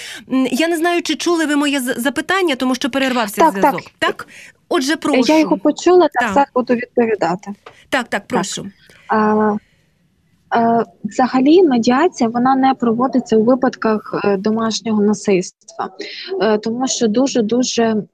Я 0.50 0.68
не 0.68 0.76
знаю, 0.76 1.02
чи 1.02 1.14
чули 1.16 1.46
ви 1.46 1.56
моє 1.56 1.80
запитання, 1.80 2.54
тому 2.56 2.74
що 2.74 2.90
перервався 2.90 3.40
так, 3.40 3.50
зв'язок. 3.52 3.82
Так. 3.82 3.92
так? 3.98 4.26
Отже, 4.68 4.96
прошу. 4.96 5.32
Я 5.32 5.38
його 5.38 5.58
почула, 5.58 6.08
так 6.12 6.32
зараз 6.34 6.48
буду 6.54 6.74
відповідати. 6.74 7.50
Так, 7.88 8.08
так, 8.08 8.26
прошу. 8.26 8.66
Так. 9.08 9.56
Взагалі, 11.04 11.62
медіація 11.62 12.30
вона 12.30 12.56
не 12.56 12.74
проводиться 12.74 13.36
у 13.36 13.44
випадках 13.44 14.20
е, 14.24 14.36
домашнього 14.36 15.02
насильства, 15.02 15.90
е, 16.42 16.58
тому 16.58 16.88
що 16.88 17.08
дуже 17.08 17.42
дуже 17.42 17.82
е, 17.82 18.04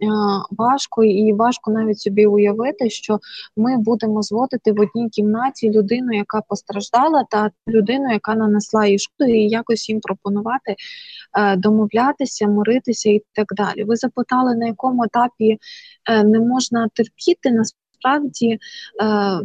важко 0.50 1.04
і 1.04 1.32
важко 1.32 1.70
навіть 1.70 2.00
собі 2.00 2.26
уявити, 2.26 2.90
що 2.90 3.18
ми 3.56 3.76
будемо 3.78 4.22
зводити 4.22 4.72
в 4.72 4.80
одній 4.80 5.08
кімнаті 5.08 5.70
людину, 5.70 6.12
яка 6.12 6.40
постраждала, 6.48 7.24
та 7.30 7.50
людину, 7.68 8.12
яка 8.12 8.34
нанесла 8.34 8.86
їй 8.86 8.98
шкоду, 8.98 9.30
і 9.30 9.48
якось 9.48 9.88
їм 9.88 10.00
пропонувати 10.00 10.76
домовлятися, 11.56 12.48
миритися 12.48 13.10
і 13.10 13.22
так 13.32 13.46
далі. 13.56 13.84
Ви 13.84 13.96
запитали, 13.96 14.54
на 14.54 14.66
якому 14.66 15.04
етапі 15.04 15.58
не 16.24 16.40
можна 16.40 16.88
терпіти 16.94 17.50
насправді 17.50 17.81
е, 18.08 18.58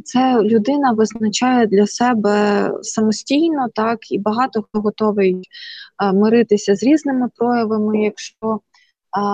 це 0.03 0.41
людина 0.41 0.91
визначає 0.91 1.67
для 1.67 1.87
себе 1.87 2.71
самостійно, 2.81 3.67
так 3.73 4.11
і 4.11 4.19
багато 4.19 4.61
хто 4.61 4.81
готовий 4.81 5.41
е, 6.03 6.13
миритися 6.13 6.75
з 6.75 6.83
різними 6.83 7.29
проявами, 7.35 8.03
якщо 8.03 8.59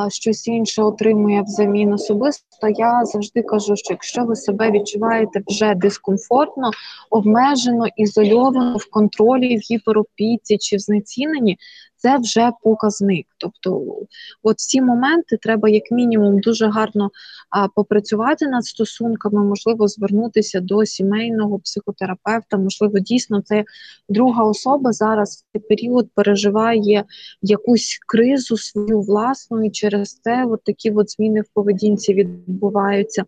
щось 0.09 0.47
інше 0.47 0.81
отримує 0.81 1.41
взамін 1.41 1.93
особисто. 1.93 2.67
Я 2.69 3.05
завжди 3.05 3.41
кажу, 3.41 3.75
що 3.75 3.93
якщо 3.93 4.25
ви 4.25 4.35
себе 4.35 4.71
відчуваєте 4.71 5.41
вже 5.47 5.75
дискомфортно, 5.75 6.71
обмежено, 7.09 7.85
ізольовано 7.97 8.77
в 8.77 8.89
контролі, 8.89 9.57
в 9.57 9.59
гіперопіці 9.59 10.57
чи 10.57 10.75
в 10.75 10.79
знеціненні, 10.79 11.57
це 12.03 12.17
вже 12.17 12.51
показник. 12.61 13.27
Тобто, 13.37 13.97
от 14.43 14.59
ці 14.59 14.81
моменти 14.81 15.37
треба, 15.41 15.69
як 15.69 15.91
мінімум, 15.91 16.39
дуже 16.39 16.67
гарно 16.67 17.11
а, 17.49 17.67
попрацювати 17.67 18.47
над 18.47 18.65
стосунками, 18.65 19.43
можливо, 19.43 19.87
звернутися 19.87 20.59
до 20.59 20.85
сімейного 20.85 21.59
психотерапевта. 21.59 22.57
Можливо, 22.57 22.99
дійсно 22.99 23.41
це 23.41 23.63
друга 24.09 24.43
особа 24.43 24.91
зараз 24.91 25.35
в 25.35 25.51
цей 25.51 25.61
період 25.61 26.09
переживає 26.15 27.03
якусь 27.41 27.99
кризу 28.07 28.57
свою 28.57 29.01
власну, 29.01 29.65
і 29.65 29.69
через 29.71 30.19
це 30.23 30.45
от 30.45 30.63
такі 30.63 30.91
от 30.91 31.11
зміни 31.11 31.41
в 31.41 31.47
поведінці 31.53 32.13
відбуваються. 32.13 33.23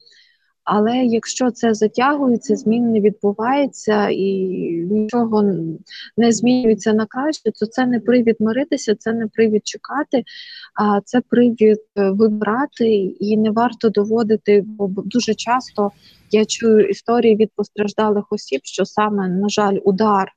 Але 0.65 0.98
якщо 0.98 1.51
це 1.51 1.74
затягується, 1.74 2.55
змін 2.55 2.91
не 2.91 3.00
відбувається 3.00 4.10
і 4.10 4.31
нічого 4.91 5.43
не 6.17 6.31
змінюється 6.31 6.93
на 6.93 7.05
краще, 7.05 7.51
то 7.51 7.65
це 7.65 7.86
не 7.86 8.00
привід 8.00 8.36
миритися, 8.39 8.95
це 8.95 9.13
не 9.13 9.27
привід 9.27 9.67
чекати, 9.67 10.24
а 10.74 11.01
це 11.01 11.22
привід 11.22 11.79
е, 11.98 12.10
вибирати. 12.10 12.95
І 13.19 13.38
не 13.38 13.51
варто 13.51 13.89
доводити, 13.89 14.63
бо 14.65 14.88
дуже 14.88 15.34
часто 15.34 15.91
я 16.31 16.45
чую 16.45 16.88
історії 16.88 17.36
від 17.36 17.51
постраждалих 17.55 18.25
осіб, 18.29 18.62
що 18.63 18.86
саме, 18.86 19.27
на 19.27 19.50
жаль, 19.50 19.77
удар 19.84 20.31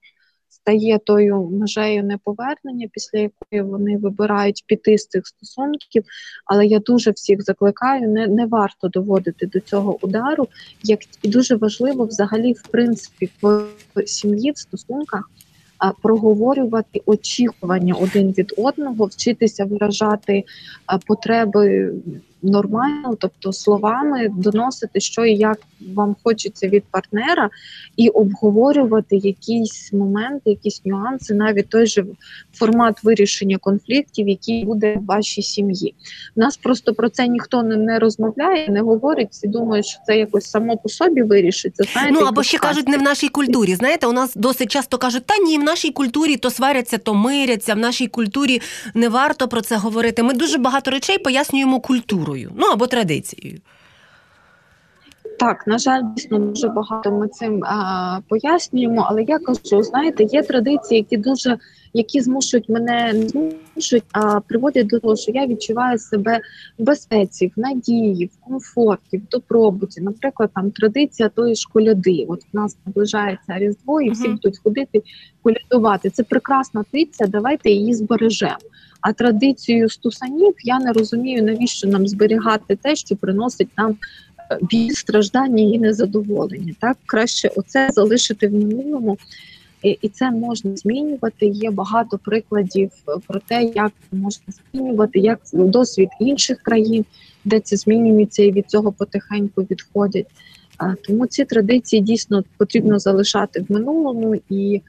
стає 0.68 0.98
тою 0.98 1.48
межею 1.52 2.04
неповернення, 2.04 2.88
після 2.92 3.18
якої 3.18 3.62
вони 3.62 3.96
вибирають 3.96 4.64
піти 4.66 4.98
з 4.98 5.06
цих 5.06 5.26
стосунків. 5.26 6.04
Але 6.44 6.66
я 6.66 6.78
дуже 6.78 7.10
всіх 7.10 7.42
закликаю, 7.42 8.08
не 8.08 8.26
не 8.26 8.46
варто 8.46 8.88
доводити 8.88 9.46
до 9.46 9.60
цього 9.60 9.98
удару. 10.02 10.48
Як 10.82 11.00
і 11.22 11.28
дуже 11.28 11.56
важливо 11.56 12.04
взагалі, 12.04 12.52
в 12.52 12.62
принципі, 12.62 13.30
в 13.42 13.66
сім'ї 14.06 14.50
в 14.50 14.58
стосунках. 14.58 15.30
Проговорювати 16.02 17.00
очікування 17.06 17.94
один 17.94 18.32
від 18.32 18.54
одного, 18.56 19.06
вчитися 19.06 19.64
виражати 19.64 20.44
потреби 21.06 21.92
нормально, 22.42 23.16
тобто 23.21 23.52
словами 23.52 24.28
доносити, 24.28 25.00
що 25.00 25.25
і 25.25 25.37
як 25.37 25.59
вам 25.95 26.16
хочеться 26.25 26.68
від 26.68 26.85
партнера, 26.90 27.50
і 27.97 28.09
обговорювати 28.09 29.16
якісь 29.16 29.92
моменти, 29.92 30.50
якісь 30.50 30.83
нюанси, 30.85 31.35
навіть 31.35 31.68
той 31.68 31.87
же 31.87 32.04
формат 32.54 33.04
вирішення 33.04 33.59
конфліктів, 33.59 34.28
який 34.28 34.64
буде 34.64 34.97
в 34.97 35.04
вашій 35.04 35.42
сім'ї. 35.42 35.95
У 36.37 36.40
нас 36.40 36.57
просто 36.57 36.95
про 36.95 37.09
це 37.09 37.28
ніхто 37.28 37.62
не, 37.62 37.76
не 37.76 37.99
розмовляє, 37.99 38.68
не 38.68 38.80
говорить. 38.80 39.28
Всі 39.30 39.49
думають, 39.49 39.87
що 39.87 40.00
це 40.07 40.18
якось 40.18 40.50
само 40.50 40.76
по 40.76 40.88
собі 40.88 41.23
вирішиться. 41.23 41.85
Знаєте, 41.92 42.14
ну 42.21 42.26
або 42.26 42.42
ще 42.42 42.59
кажуть, 42.59 42.88
не 42.88 42.99
в 42.99 43.02
нашій 43.02 43.28
культурі. 43.28 43.75
Знаєте, 43.75 44.07
у 44.07 44.12
нас 44.12 44.33
досить 44.35 44.71
часто 44.71 44.99
кажуть, 44.99 45.26
та 45.26 45.38
ні, 45.38 45.59
в 45.59 45.62
нашій 45.62 45.90
культурі 45.90 46.37
то 46.37 46.50
сваряться, 46.50 46.99
то 46.99 47.14
миряться. 47.14 47.75
В 47.75 47.78
нашій 47.78 48.07
культурі 48.07 48.61
не 48.95 49.09
варто 49.09 49.49
про 49.49 49.61
це 49.61 49.76
говорити. 49.76 50.23
Ми 50.23 50.35
дуже 50.35 50.59
багато 50.59 50.90
речей 50.90 51.18
пояснюємо 51.18 51.80
культурою, 52.28 52.52
ну 52.56 52.66
або 52.66 52.87
традицією. 52.87 53.61
Так, 55.38 55.66
на 55.66 55.78
жаль, 55.78 56.02
дійсно 56.16 56.38
дуже 56.38 56.68
багато 56.68 57.12
ми 57.12 57.28
цим 57.28 57.64
а, 57.64 58.21
пояснюємо, 58.28 59.07
але 59.11 59.23
я 59.23 59.38
кажу, 59.38 59.83
знаєте, 59.83 60.25
є 60.25 60.42
традиції, 60.42 60.99
які 60.99 61.16
дуже 61.16 61.59
які 61.92 62.21
змушують 62.21 62.68
мене 62.68 63.12
не 63.12 63.28
змушують, 63.28 64.04
а 64.12 64.40
приводять 64.40 64.87
до 64.87 65.00
того, 65.00 65.16
що 65.16 65.33
я 65.33 65.47
відчуваю 65.47 65.99
себе 65.99 66.40
в 66.78 66.83
безпеці, 66.83 67.52
в 67.57 67.61
надії, 67.61 68.26
в 68.26 68.45
комфорті, 68.47 69.18
в 69.18 69.28
добробуті. 69.30 70.00
Наприклад, 70.00 70.50
там 70.54 70.71
традиція 70.71 71.28
тої 71.28 71.54
ж 71.54 71.68
коляди. 71.73 72.26
От 72.28 72.40
в 72.52 72.57
нас 72.57 72.76
наближається 72.87 73.59
різдво, 73.59 74.00
і 74.00 74.11
всі 74.11 74.28
будуть 74.28 74.59
ходити 74.59 75.02
колядувати. 75.42 76.11
Це 76.11 76.23
прекрасна 76.23 76.85
традиція, 76.90 77.28
давайте 77.28 77.71
її 77.71 77.95
збережемо. 77.95 78.57
А 79.00 79.12
традицію 79.12 79.88
стусанів 79.88 80.54
я 80.64 80.78
не 80.78 80.92
розумію, 80.92 81.42
навіщо 81.42 81.88
нам 81.88 82.09
зберігати 82.09 82.76
те, 82.76 82.97
що 82.97 83.16
приносить 83.16 83.68
нам 83.78 83.97
біль, 84.62 84.90
страждання 84.90 85.62
і 85.62 85.78
незадоволення. 85.78 86.75
Так 86.81 86.97
краще 87.07 87.50
оце 87.57 87.90
залишити 87.93 88.49
в 88.49 88.55
минулому, 88.55 89.19
і, 89.83 90.09
це 90.09 90.31
можна 90.31 90.76
змінювати. 90.76 91.47
Є 91.47 91.71
багато 91.71 92.19
прикладів 92.19 92.90
про 93.26 93.40
те, 93.40 93.62
як 93.62 93.93
можна 94.12 94.45
змінювати, 94.73 95.19
як 95.19 95.40
досвід 95.52 96.09
інших 96.21 96.62
країн, 96.62 97.05
де 97.45 97.61
це 97.61 97.76
змінюється, 97.76 98.43
і 98.43 98.52
від 98.52 98.71
цього 98.71 98.93
потихеньку 98.93 99.62
відходять. 99.62 100.26
Тому 101.05 101.26
ці 101.26 101.45
традиції 101.45 102.02
дійсно 102.02 102.45
потрібно 102.57 102.99
залишати 102.99 103.64
в 103.69 103.73
минулому 103.73 104.37
і. 104.50 104.81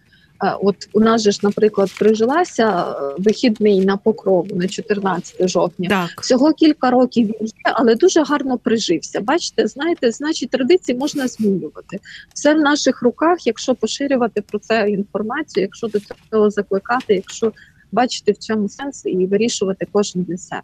От 0.61 0.75
у 0.93 0.99
нас 0.99 1.21
же 1.21 1.31
ж, 1.31 1.39
наприклад, 1.43 1.91
прижилася 1.99 2.81
е, 2.81 3.15
вихідний 3.17 3.85
на 3.85 3.97
покрову 3.97 4.55
на 4.55 4.67
14 4.67 5.49
жовтня. 5.49 5.89
Так. 5.89 6.21
Всього 6.21 6.53
кілька 6.53 6.91
років 6.91 7.27
він 7.27 7.47
є, 7.47 7.51
але 7.63 7.95
дуже 7.95 8.23
гарно 8.23 8.57
прижився. 8.57 9.21
Бачите, 9.21 9.67
знаєте, 9.67 10.11
значить 10.11 10.49
традиції 10.49 10.97
можна 10.97 11.27
змінювати. 11.27 11.99
Все 12.33 12.53
в 12.53 12.59
наших 12.59 13.01
руках, 13.01 13.47
якщо 13.47 13.75
поширювати 13.75 14.41
про 14.41 14.59
це 14.59 14.89
інформацію, 14.89 15.61
якщо 15.61 15.87
до 15.87 15.99
цього 16.31 16.49
закликати, 16.49 17.15
якщо 17.15 17.53
бачити 17.91 18.31
в 18.31 18.37
цьому 18.37 18.69
сенс 18.69 19.05
і 19.05 19.25
вирішувати 19.25 19.87
кожен 19.91 20.23
для 20.23 20.37
себе. 20.37 20.63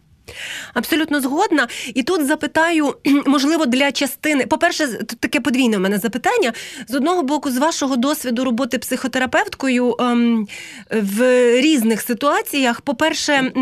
Абсолютно 0.74 1.20
згодна. 1.20 1.68
І 1.94 2.02
тут 2.02 2.26
запитаю, 2.26 2.94
можливо, 3.26 3.66
для 3.66 3.92
частини. 3.92 4.46
По-перше, 4.46 4.86
тут 4.86 5.20
таке 5.20 5.40
подвійне 5.40 5.76
у 5.76 5.80
мене 5.80 5.98
запитання. 5.98 6.52
З 6.88 6.94
одного 6.94 7.22
боку, 7.22 7.50
з 7.50 7.58
вашого 7.58 7.96
досвіду 7.96 8.44
роботи 8.44 8.78
психотерапевткою 8.78 9.96
ем, 9.98 10.46
в 10.90 11.20
різних 11.60 12.00
ситуаціях, 12.00 12.80
по-перше, 12.80 13.52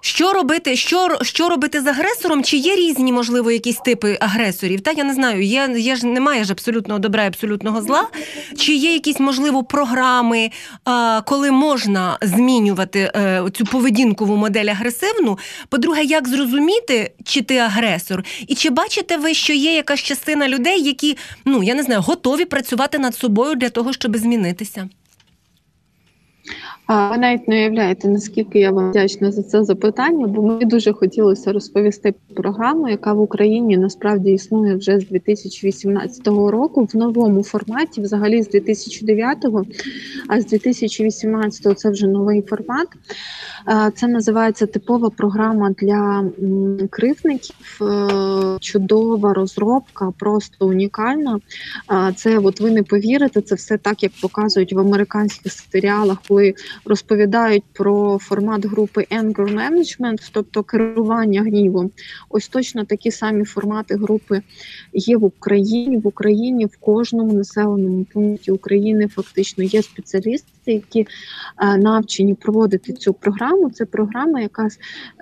що 0.00 0.32
робити, 0.32 0.76
що 0.76 1.18
що 1.22 1.48
робити 1.48 1.80
з 1.80 1.86
агресором? 1.86 2.44
Чи 2.44 2.56
є 2.56 2.76
різні, 2.76 3.12
можливо, 3.12 3.50
якісь 3.50 3.76
типи 3.76 4.18
агресорів? 4.20 4.80
Та 4.80 4.90
я 4.90 5.04
не 5.04 5.14
знаю, 5.14 5.42
є, 5.42 5.74
є 5.76 5.96
ж 5.96 6.06
немає 6.06 6.44
ж 6.44 6.52
абсолютного 6.52 6.98
добра 7.00 7.24
і 7.24 7.26
абсолютного 7.26 7.82
зла. 7.82 8.08
Чи 8.56 8.74
є 8.74 8.92
якісь, 8.92 9.20
можливо, 9.20 9.64
програми, 9.64 10.50
е, 10.88 11.22
коли 11.22 11.50
можна 11.50 12.18
змінювати 12.22 13.12
е, 13.16 13.42
цю 13.54 13.64
поведінкову 13.64 14.36
модель 14.36 14.66
агресивну? 14.66 15.38
По-друге, 15.68 15.97
Друге, 15.98 16.10
як 16.10 16.28
зрозуміти, 16.28 17.10
чи 17.24 17.42
ти 17.42 17.56
агресор, 17.56 18.24
і 18.46 18.54
чи 18.54 18.70
бачите 18.70 19.16
ви, 19.16 19.34
що 19.34 19.52
є 19.52 19.74
якась 19.74 20.00
частина 20.00 20.48
людей, 20.48 20.82
які 20.82 21.16
ну 21.44 21.62
я 21.62 21.74
не 21.74 21.82
знаю, 21.82 22.00
готові 22.00 22.44
працювати 22.44 22.98
над 22.98 23.14
собою 23.14 23.54
для 23.54 23.68
того, 23.68 23.92
щоб 23.92 24.16
змінитися? 24.16 24.88
Ви 26.88 27.18
навіть 27.18 27.48
не 27.48 27.56
уявляєте, 27.56 28.08
наскільки 28.08 28.58
я 28.58 28.70
вам 28.70 28.90
вдячна 28.90 29.32
за 29.32 29.42
це 29.42 29.64
запитання, 29.64 30.26
бо 30.26 30.42
мені 30.42 30.64
дуже 30.64 30.92
хотілося 30.92 31.52
розповісти 31.52 32.14
програму, 32.34 32.88
яка 32.88 33.12
в 33.12 33.20
Україні 33.20 33.76
насправді 33.76 34.32
існує 34.32 34.76
вже 34.76 35.00
з 35.00 35.08
2018 35.08 36.26
року 36.26 36.88
в 36.92 36.96
новому 36.96 37.44
форматі, 37.44 38.00
взагалі 38.00 38.42
з 38.42 38.48
2009-го, 38.48 39.64
а 40.28 40.40
з 40.40 40.52
2018-го 40.52 41.74
це 41.74 41.90
вже 41.90 42.06
новий 42.06 42.42
формат. 42.42 42.88
Це 43.94 44.08
називається 44.08 44.66
типова 44.66 45.10
програма 45.10 45.70
для 45.70 46.24
кривників. 46.90 47.80
Е, 47.82 48.58
чудова 48.60 49.34
розробка, 49.34 50.12
просто 50.18 50.66
унікальна. 50.66 51.40
Це 52.16 52.38
от 52.38 52.60
ви 52.60 52.70
не 52.70 52.82
повірите, 52.82 53.40
це 53.40 53.54
все 53.54 53.78
так, 53.78 54.02
як 54.02 54.12
показують 54.22 54.72
в 54.72 54.78
американських 54.78 55.52
серіалах, 55.52 56.18
коли 56.28 56.54
розповідають 56.84 57.64
про 57.72 58.18
формат 58.18 58.66
групи 58.66 59.06
Anger 59.10 59.54
Management, 59.54 60.30
тобто 60.32 60.62
керування 60.62 61.42
гнівом. 61.42 61.90
Ось 62.30 62.48
точно 62.48 62.84
такі 62.84 63.10
самі 63.10 63.44
формати 63.44 63.94
групи 63.94 64.42
є 64.92 65.16
в 65.16 65.24
Україні. 65.24 65.96
В 65.96 66.06
Україні 66.06 66.66
в 66.66 66.76
кожному 66.76 67.32
населеному 67.32 68.04
пункті 68.04 68.50
України 68.50 69.08
фактично 69.08 69.64
є 69.64 69.82
спеціалісти, 70.68 70.72
які 70.72 71.06
е, 71.62 71.76
навчені 71.76 72.34
проводити 72.34 72.92
цю 72.92 73.14
програму. 73.14 73.70
Це 73.70 73.84
програма, 73.84 74.40
яка 74.40 74.68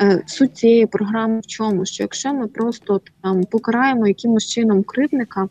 е, 0.02 0.22
суть 0.26 0.56
цієї 0.56 0.86
програми 0.86 1.40
в 1.40 1.46
чому? 1.46 1.84
Що 1.84 2.02
якщо 2.02 2.34
ми 2.34 2.46
просто 2.46 3.00
там 3.22 3.44
покараємо 3.44 4.06
якимось 4.06 4.46
чином 4.46 4.82
кривника, 4.82 5.48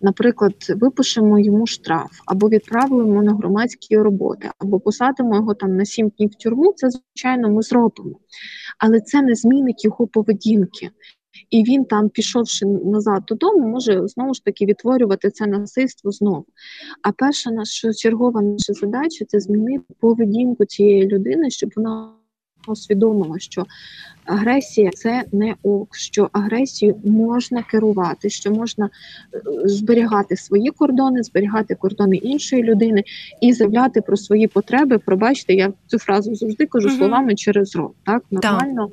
наприклад, 0.00 0.54
випишемо 0.68 1.38
йому 1.38 1.66
штраф 1.66 2.20
або 2.26 2.48
відправимо 2.48 3.22
на 3.22 3.34
громадські 3.34 3.98
роботи, 3.98 4.50
або 4.58 4.80
посадимо 4.80 5.34
його 5.34 5.54
там 5.54 5.76
на 5.76 5.84
сім 5.84 6.08
днів 6.08 6.30
в 6.30 6.34
тюрму, 6.34 6.72
це 6.76 6.90
звичайно 6.90 7.50
ми 7.50 7.62
зробимо. 7.62 8.18
Але 8.78 9.00
це 9.00 9.22
не 9.22 9.34
змінить 9.34 9.84
його 9.84 10.06
поведінки. 10.06 10.90
І 11.50 11.62
він 11.62 11.84
там, 11.84 12.08
пішовши 12.08 12.66
назад 12.66 13.22
додому, 13.28 13.68
може 13.68 14.08
знову 14.08 14.34
ж 14.34 14.44
таки 14.44 14.66
відтворювати 14.66 15.30
це 15.30 15.46
насильство 15.46 16.10
знову. 16.10 16.46
А 17.02 17.12
перша 17.12 17.50
наша 17.50 17.92
чергова 17.92 18.42
наша 18.42 18.72
задача 18.72 19.24
це 19.28 19.40
змінити 19.40 19.84
поведінку 20.00 20.64
цієї 20.64 21.06
людини, 21.06 21.50
щоб 21.50 21.70
вона 21.76 22.12
усвідомила, 22.66 23.38
що 23.38 23.66
агресія 24.24 24.90
це 24.90 25.24
не 25.32 25.54
ок, 25.62 25.96
що 25.96 26.30
агресію 26.32 27.00
можна 27.04 27.62
керувати, 27.62 28.30
що 28.30 28.50
можна 28.50 28.90
е, 29.34 29.40
зберігати 29.68 30.36
свої 30.36 30.70
кордони, 30.70 31.22
зберігати 31.22 31.74
кордони 31.74 32.16
іншої 32.16 32.62
людини 32.62 33.04
і 33.40 33.52
заявляти 33.52 34.00
про 34.00 34.16
свої 34.16 34.46
потреби. 34.46 34.98
Пробачте, 34.98 35.54
я 35.54 35.72
цю 35.86 35.98
фразу 35.98 36.34
завжди 36.34 36.66
кажу 36.66 36.88
угу. 36.88 36.96
словами 36.96 37.34
через 37.34 37.76
рот. 37.76 37.92
Так 38.04 38.22
нормально 38.30 38.90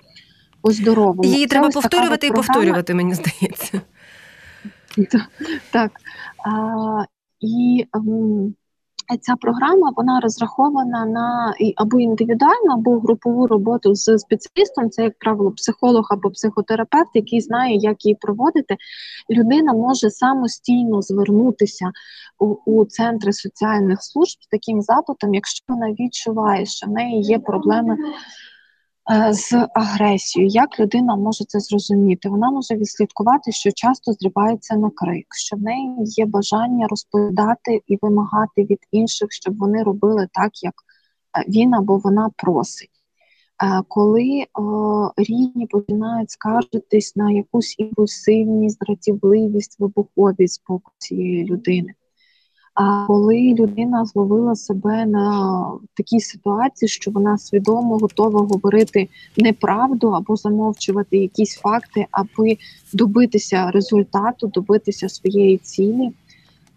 по-здоровому. 0.66 1.24
Її 1.24 1.46
це 1.46 1.50
треба 1.50 1.70
повторювати 1.70 2.28
і 2.28 2.32
повторювати, 2.32 2.94
мені 2.94 3.14
здається. 3.14 3.82
Так. 5.72 5.92
А, 6.46 7.04
І 7.40 7.86
ем, 7.96 8.56
Ця 9.22 9.36
програма 9.36 9.92
вона 9.96 10.20
розрахована 10.20 11.06
на 11.06 11.54
або 11.76 12.00
індивідуальну, 12.00 12.74
або 12.74 13.00
групову 13.00 13.48
роботу 13.48 13.96
з 13.96 14.18
спеціалістом. 14.18 14.90
Це, 14.90 15.04
як 15.04 15.20
правило, 15.20 15.52
психолог 15.52 16.08
або 16.12 16.30
психотерапевт, 16.30 17.10
який 17.14 17.42
знає, 17.42 17.76
як 17.76 18.06
її 18.06 18.18
проводити. 18.22 18.78
Людина 19.30 19.74
може 19.74 20.10
самостійно 20.10 21.02
звернутися 21.02 21.92
у, 22.40 22.46
у 22.66 22.86
центри 22.86 23.34
соціальних 23.34 24.04
служб 24.04 24.38
з 24.42 24.48
таким 24.48 24.82
запитом, 24.82 25.34
якщо 25.34 25.66
вона 25.68 25.92
відчуває, 25.92 26.66
що 26.66 26.88
в 26.88 26.90
неї 26.90 27.22
є 27.22 27.40
проблеми 27.40 27.98
з 29.32 29.68
агресією. 29.74 30.52
Як 30.52 30.80
людина 30.80 31.16
може 31.16 31.46
це 31.46 31.60
зрозуміти? 31.60 32.30
Вона 32.30 32.52
може 32.52 32.76
відслідкувати, 32.76 33.52
що 33.52 33.72
часто 33.72 34.14
зривається 34.14 34.76
на 34.76 34.90
крик, 34.90 35.26
що 35.36 35.56
в 35.56 35.62
неї 35.62 35.96
є 36.00 36.26
бажання 36.26 36.88
розповідати 36.88 37.82
і 37.88 37.98
вимагати 38.02 38.64
від 38.64 38.80
інших, 38.92 39.28
щоб 39.32 39.58
вони 39.58 39.84
робили 39.84 40.28
так, 40.34 40.64
як 40.64 40.74
е, 41.38 41.46
він 41.50 41.74
або 41.74 41.98
вона 41.98 42.30
просить. 42.38 42.90
Е, 43.64 43.82
коли 43.88 44.46
о, 44.54 45.12
рідні 45.18 45.68
починають 45.68 46.32
скаржитись 46.32 47.16
на 47.16 47.32
якусь 47.32 47.76
імпульсивність, 47.78 48.80
дратівливість, 48.80 49.80
вибуховість 49.80 50.56
з 50.56 50.64
боку 50.68 50.92
цієї 50.98 51.46
людини. 51.46 51.94
А 52.76 53.06
коли 53.08 53.54
людина 53.54 54.06
зловила 54.06 54.56
себе 54.56 55.06
на 55.06 55.72
такій 55.94 56.20
ситуації, 56.20 56.90
що 56.90 57.12
вона 57.12 57.38
свідомо 57.38 57.98
готова 57.98 58.40
говорити 58.40 59.10
неправду 59.38 60.08
або 60.08 60.36
замовчувати 60.36 61.18
якісь 61.18 61.56
факти, 61.56 62.06
аби 62.12 62.58
добитися 62.94 63.72
результату, 63.72 64.48
добитися 64.48 65.10
своєї 65.10 65.58
цілі. 65.58 66.12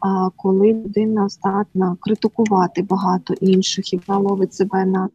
А 0.01 0.31
коли 0.37 0.73
людина 0.73 1.29
здатна 1.29 1.97
критикувати 2.01 2.83
багато 2.83 3.35
інших 3.35 3.93
і 3.93 4.01
вона 4.07 4.21
ловить 4.21 4.55
себе 4.55 4.85
на 4.85 5.09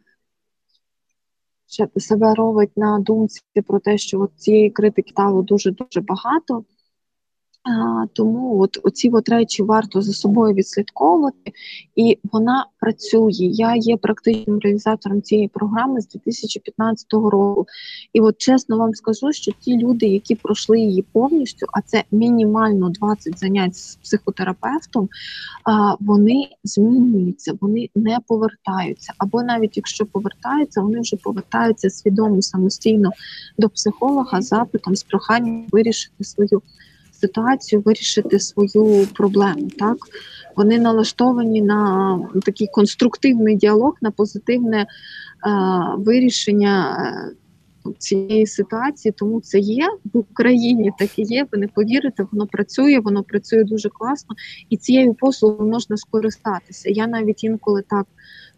себе 1.96 2.34
робить 2.34 2.76
на 2.76 2.98
думці 2.98 3.40
про 3.66 3.78
те, 3.78 3.98
що 3.98 4.20
от 4.20 4.30
цієї 4.36 4.70
критики 4.70 5.10
стало 5.10 5.42
дуже 5.42 5.70
дуже 5.70 6.00
багато. 6.00 6.64
Тому 8.12 8.60
от 8.60 8.78
оці 8.82 9.10
от 9.10 9.28
речі 9.28 9.62
варто 9.62 10.02
за 10.02 10.12
собою 10.12 10.54
відслідковувати, 10.54 11.52
і 11.96 12.18
вона 12.32 12.66
працює. 12.80 13.32
Я 13.32 13.76
є 13.76 13.96
практичним 13.96 14.58
реалізатором 14.58 15.22
цієї 15.22 15.48
програми 15.48 16.00
з 16.00 16.08
2015 16.08 17.12
року. 17.12 17.66
І 18.12 18.20
от 18.20 18.38
чесно 18.38 18.78
вам 18.78 18.94
скажу, 18.94 19.32
що 19.32 19.52
ті 19.60 19.78
люди, 19.78 20.06
які 20.06 20.34
пройшли 20.34 20.80
її 20.80 21.02
повністю, 21.02 21.66
а 21.72 21.80
це 21.80 22.04
мінімально 22.12 22.90
20 22.90 23.38
занять 23.38 23.76
з 23.76 23.96
психотерапевтом, 23.96 25.08
вони 26.00 26.48
змінюються, 26.64 27.52
вони 27.60 27.88
не 27.94 28.18
повертаються. 28.26 29.12
Або 29.18 29.42
навіть 29.42 29.76
якщо 29.76 30.06
повертаються, 30.06 30.82
вони 30.82 31.00
вже 31.00 31.16
повертаються 31.16 31.90
свідомо 31.90 32.42
самостійно 32.42 33.10
до 33.58 33.68
психолога 33.68 34.42
запитом 34.42 34.96
з 34.96 35.02
проханням 35.02 35.66
вирішити 35.72 36.24
свою 36.24 36.62
ситуацію, 37.24 37.82
вирішити 37.82 38.40
свою 38.40 39.06
проблему. 39.06 39.70
Так 39.78 39.96
Вони 40.56 40.78
налаштовані 40.78 41.62
на 41.62 42.18
такий 42.44 42.66
конструктивний 42.72 43.56
діалог, 43.56 43.94
на 44.02 44.10
позитивне 44.10 44.80
е, 44.80 44.86
вирішення. 45.98 46.96
Е, 47.30 47.36
цієї 47.98 48.46
ситуації, 48.46 49.12
тому 49.12 49.40
це 49.40 49.58
є 49.58 49.88
в 50.12 50.18
Україні, 50.18 50.92
так 50.98 51.18
і 51.18 51.22
є. 51.22 51.46
Ви 51.52 51.58
не 51.58 51.68
повірите, 51.68 52.26
воно 52.32 52.46
працює, 52.46 52.98
воно 52.98 53.22
працює 53.22 53.64
дуже 53.64 53.88
класно, 53.88 54.36
і 54.70 54.76
цією 54.76 55.14
послугою 55.14 55.70
можна 55.70 55.96
скористатися. 55.96 56.90
Я 56.90 57.06
навіть 57.06 57.44
інколи 57.44 57.82
так, 57.90 58.06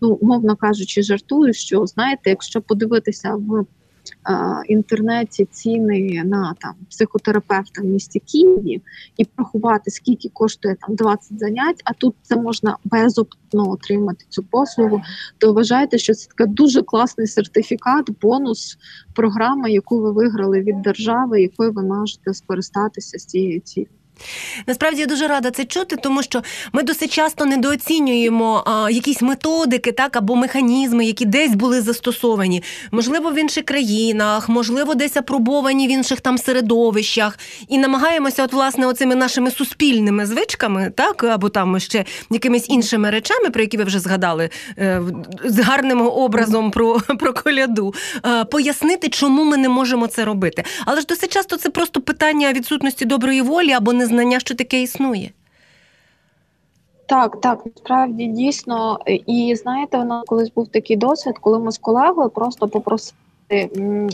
ну 0.01 0.19
мовно 0.23 0.57
кажучи, 0.57 1.03
жартую, 1.03 1.53
що 1.53 1.87
знаєте, 1.87 2.31
якщо 2.31 2.61
подивитися 2.63 3.35
в 3.35 3.67
інтернеті 4.69 5.45
ціни 5.51 6.23
на 6.25 6.55
там 6.61 6.75
психотерапевта 6.91 7.83
в 7.83 7.85
місті 7.85 8.21
Києві 8.21 8.83
і 9.17 9.25
порахувати, 9.25 9.91
скільки 9.91 10.29
коштує 10.29 10.77
там 10.87 10.95
20 10.95 11.39
занять, 11.39 11.83
а 11.85 11.93
тут 11.93 12.15
це 12.23 12.37
можна 12.37 12.77
безоплатно 12.85 13.71
отримати 13.71 14.25
цю 14.29 14.43
послугу, 14.43 15.03
то 15.39 15.53
вважайте, 15.53 15.99
що 15.99 16.15
це 16.15 16.29
така 16.29 16.47
дуже 16.47 16.83
класний 16.83 17.27
сертифікат, 17.27 18.11
бонус, 18.23 18.79
програма, 19.15 19.69
яку 19.69 20.01
ви 20.01 20.13
виграли 20.13 20.61
від 20.61 20.83
держави, 20.83 21.43
якою 21.43 21.73
ви 21.73 21.83
можете 21.83 22.35
скористатися 22.35 23.19
з 23.19 23.27
цією 23.27 23.61
цілею. 23.61 23.89
Насправді 24.67 25.01
я 25.01 25.07
дуже 25.07 25.27
рада 25.27 25.51
це 25.51 25.65
чути, 25.65 25.97
тому 25.97 26.23
що 26.23 26.43
ми 26.73 26.83
досить 26.83 27.13
часто 27.13 27.45
недооцінюємо 27.45 28.63
а, 28.67 28.91
якісь 28.91 29.23
методики, 29.23 29.93
так 29.93 30.17
або 30.17 30.37
механізми, 30.37 31.07
які 31.07 31.25
десь 31.25 31.55
були 31.55 31.81
застосовані, 31.81 32.63
можливо, 32.91 33.31
в 33.31 33.39
інших 33.39 33.65
країнах, 33.65 34.49
можливо, 34.49 34.95
десь 34.95 35.17
апробовані 35.17 35.89
в 35.89 35.91
інших 35.91 36.21
там 36.21 36.39
середовищах, 36.39 37.39
і 37.69 37.79
намагаємося, 37.79 38.45
от 38.45 38.53
власне, 38.53 38.87
оцими 38.87 39.15
нашими 39.15 39.51
суспільними 39.51 40.27
звичками, 40.27 40.93
так 40.97 41.25
або 41.25 41.49
там 41.49 41.81
ще 41.81 42.05
якимись 42.31 42.69
іншими 42.69 43.11
речами, 43.11 43.51
про 43.51 43.63
які 43.63 43.77
ви 43.77 43.85
вже 43.85 43.99
згадали, 43.99 44.51
е, 44.79 45.03
з 45.45 45.59
гарним 45.59 46.01
образом 46.01 46.71
про, 46.71 47.01
про 47.19 47.33
коляду, 47.33 47.95
е, 48.27 48.45
пояснити, 48.45 49.09
чому 49.09 49.45
ми 49.45 49.57
не 49.57 49.69
можемо 49.69 50.07
це 50.07 50.25
робити. 50.25 50.65
Але 50.85 51.01
ж 51.01 51.07
досить 51.07 51.33
часто 51.33 51.57
це 51.57 51.71
просто 51.71 52.01
питання 52.01 52.53
відсутності 52.53 53.05
доброї 53.05 53.43
волі 53.43 53.73
або 53.73 53.93
не 53.93 54.06
знання, 54.07 54.41
що 54.41 54.55
таке 54.55 54.83
існує. 54.83 55.31
Так, 57.07 57.41
так, 57.41 57.65
справді 57.77 58.27
дійсно. 58.27 58.99
І 59.07 59.55
знаєте, 59.63 59.99
у 59.99 60.05
нас 60.05 60.25
колись 60.27 60.53
був 60.53 60.69
такий 60.69 60.97
досвід, 60.97 61.35
коли 61.41 61.59
ми 61.59 61.73
з 61.73 61.79
колегою 61.79 62.31
просто 62.31 62.69
попросили. 62.69 63.19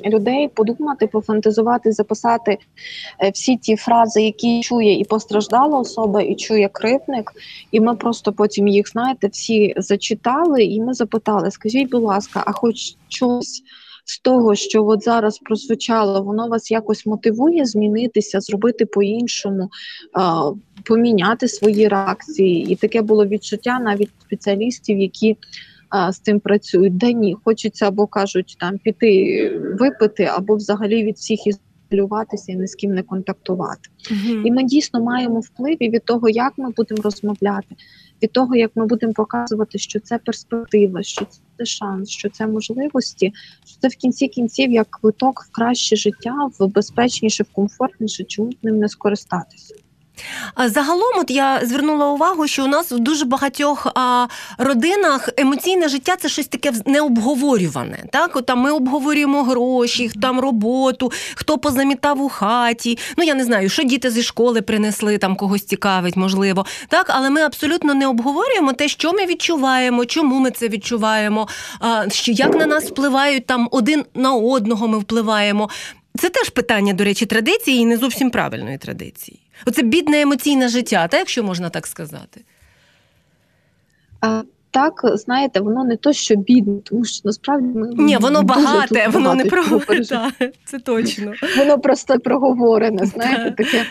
Людей 0.04 0.48
подумати, 0.48 1.06
пофантазувати, 1.06 1.92
записати 1.92 2.58
е, 3.20 3.30
всі 3.30 3.56
ті 3.56 3.76
фрази, 3.76 4.22
які 4.22 4.60
чує 4.60 4.98
і 4.98 5.04
постраждала 5.04 5.78
особа, 5.78 6.22
і 6.22 6.34
чує 6.34 6.68
кривник. 6.68 7.32
І 7.70 7.80
ми 7.80 7.94
просто 7.94 8.32
потім 8.32 8.68
їх, 8.68 8.88
знаєте, 8.88 9.28
всі 9.28 9.74
зачитали, 9.76 10.64
і 10.64 10.80
ми 10.80 10.94
запитали: 10.94 11.50
скажіть, 11.50 11.90
будь 11.90 12.02
ласка, 12.02 12.42
а 12.46 12.52
хоч 12.52 12.96
щось 13.08 13.62
з 14.04 14.20
того, 14.20 14.54
що 14.54 14.84
от 14.86 15.02
зараз 15.02 15.38
прозвучало, 15.38 16.22
воно 16.22 16.48
вас 16.48 16.70
якось 16.70 17.06
мотивує 17.06 17.64
змінитися, 17.64 18.40
зробити 18.40 18.86
по-іншому, 18.86 19.70
поміняти 20.84 21.48
свої 21.48 21.88
реакції. 21.88 22.72
І 22.72 22.76
таке 22.76 23.02
було 23.02 23.26
відчуття 23.26 23.80
навіть 23.80 24.10
спеціалістів, 24.26 24.98
які 24.98 25.36
з 26.10 26.18
цим 26.18 26.40
працюють. 26.40 26.96
Да 26.96 27.12
ні, 27.12 27.36
хочеться 27.44 27.88
або 27.88 28.06
кажуть 28.06 28.56
там 28.60 28.78
піти 28.78 29.60
випити, 29.80 30.24
або 30.24 30.56
взагалі 30.56 31.04
від 31.04 31.16
всіх 31.16 31.40
ізолюватися 31.92 32.52
і 32.52 32.56
ні 32.56 32.66
з 32.66 32.74
ким 32.74 32.94
не 32.94 33.02
контактувати. 33.02 33.90
Угу. 34.10 34.40
І 34.44 34.50
ми 34.50 34.64
дійсно 34.64 35.00
маємо 35.00 35.40
вплив 35.40 35.76
і 35.80 35.90
від 35.90 36.04
того, 36.04 36.28
як 36.28 36.52
ми 36.56 36.70
будемо 36.70 37.02
розмовляти, 37.02 37.76
від 38.22 38.32
того, 38.32 38.56
як 38.56 38.70
ми 38.74 38.86
будемо 38.86 39.12
показувати, 39.12 39.78
що 39.78 40.00
це 40.00 40.18
перспектива, 40.18 41.02
що 41.02 41.26
це 41.58 41.64
шанс, 41.64 42.10
що 42.10 42.30
це 42.30 42.46
можливості, 42.46 43.32
що 43.66 43.78
це 43.80 43.88
в 43.88 43.94
кінці 43.94 44.28
кінців 44.28 44.70
як 44.70 44.86
квиток 44.90 45.44
в 45.48 45.52
краще 45.52 45.96
життя, 45.96 46.34
в 46.58 46.66
безпечніше, 46.66 47.42
в 47.42 47.52
комфортніше, 47.52 48.24
чому 48.24 48.50
б 48.50 48.54
ним 48.62 48.78
не 48.78 48.88
скористатися. 48.88 49.74
Загалом, 50.66 51.12
от 51.18 51.30
я 51.30 51.60
звернула 51.64 52.06
увагу, 52.06 52.46
що 52.46 52.64
у 52.64 52.66
нас 52.66 52.92
в 52.92 52.98
дуже 52.98 53.24
багатьох 53.24 53.86
а, 53.94 54.26
родинах 54.58 55.28
емоційне 55.36 55.88
життя 55.88 56.16
це 56.16 56.28
щось 56.28 56.46
таке 56.46 56.72
необговорюване. 56.86 58.04
Так, 58.10 58.36
от 58.36 58.46
там 58.46 58.58
ми 58.58 58.70
обговорюємо 58.70 59.42
гроші, 59.42 60.10
там 60.22 60.40
роботу, 60.40 61.12
хто 61.34 61.58
позамітав 61.58 62.22
у 62.22 62.28
хаті. 62.28 62.98
Ну 63.16 63.24
я 63.24 63.34
не 63.34 63.44
знаю, 63.44 63.68
що 63.68 63.82
діти 63.82 64.10
зі 64.10 64.22
школи 64.22 64.62
принесли, 64.62 65.18
там 65.18 65.36
когось 65.36 65.64
цікавить, 65.64 66.16
можливо. 66.16 66.66
Так, 66.88 67.06
але 67.08 67.30
ми 67.30 67.40
абсолютно 67.40 67.94
не 67.94 68.06
обговорюємо 68.06 68.72
те, 68.72 68.88
що 68.88 69.12
ми 69.12 69.26
відчуваємо, 69.26 70.06
чому 70.06 70.38
ми 70.38 70.50
це 70.50 70.68
відчуваємо, 70.68 71.48
а, 71.80 72.10
що 72.10 72.32
як 72.32 72.54
на 72.54 72.66
нас 72.66 72.84
впливають 72.84 73.46
там 73.46 73.68
один 73.70 74.04
на 74.14 74.34
одного. 74.34 74.88
Ми 74.88 74.98
впливаємо. 74.98 75.68
Це 76.18 76.28
теж 76.28 76.48
питання, 76.48 76.92
до 76.92 77.04
речі, 77.04 77.26
традиції 77.26 77.78
і 77.78 77.84
не 77.84 77.96
зовсім 77.96 78.30
правильної 78.30 78.78
традиції. 78.78 79.41
Оце 79.66 79.82
бідне 79.82 80.20
емоційне 80.20 80.68
життя, 80.68 81.08
так, 81.08 81.18
якщо 81.18 81.42
можна 81.42 81.70
так 81.70 81.86
сказати. 81.86 82.44
А, 84.20 84.42
так 84.72 85.00
знаєте, 85.14 85.60
воно 85.60 85.84
не 85.84 85.96
то, 85.96 86.12
що 86.12 86.36
бідне, 86.36 86.80
тому 86.84 87.04
що 87.04 87.20
насправді 87.24 87.78
ми 87.78 87.88
ні, 87.94 88.16
воно 88.16 88.42
багате, 88.42 89.08
воно 89.08 89.34
не 89.34 89.44
про 89.44 89.62
це 90.64 90.78
точно. 90.78 91.32
Воно 91.58 91.78
просто 91.78 92.18
проговорене. 92.18 93.06
Знаєте, 93.06 93.50
таке 93.50 93.84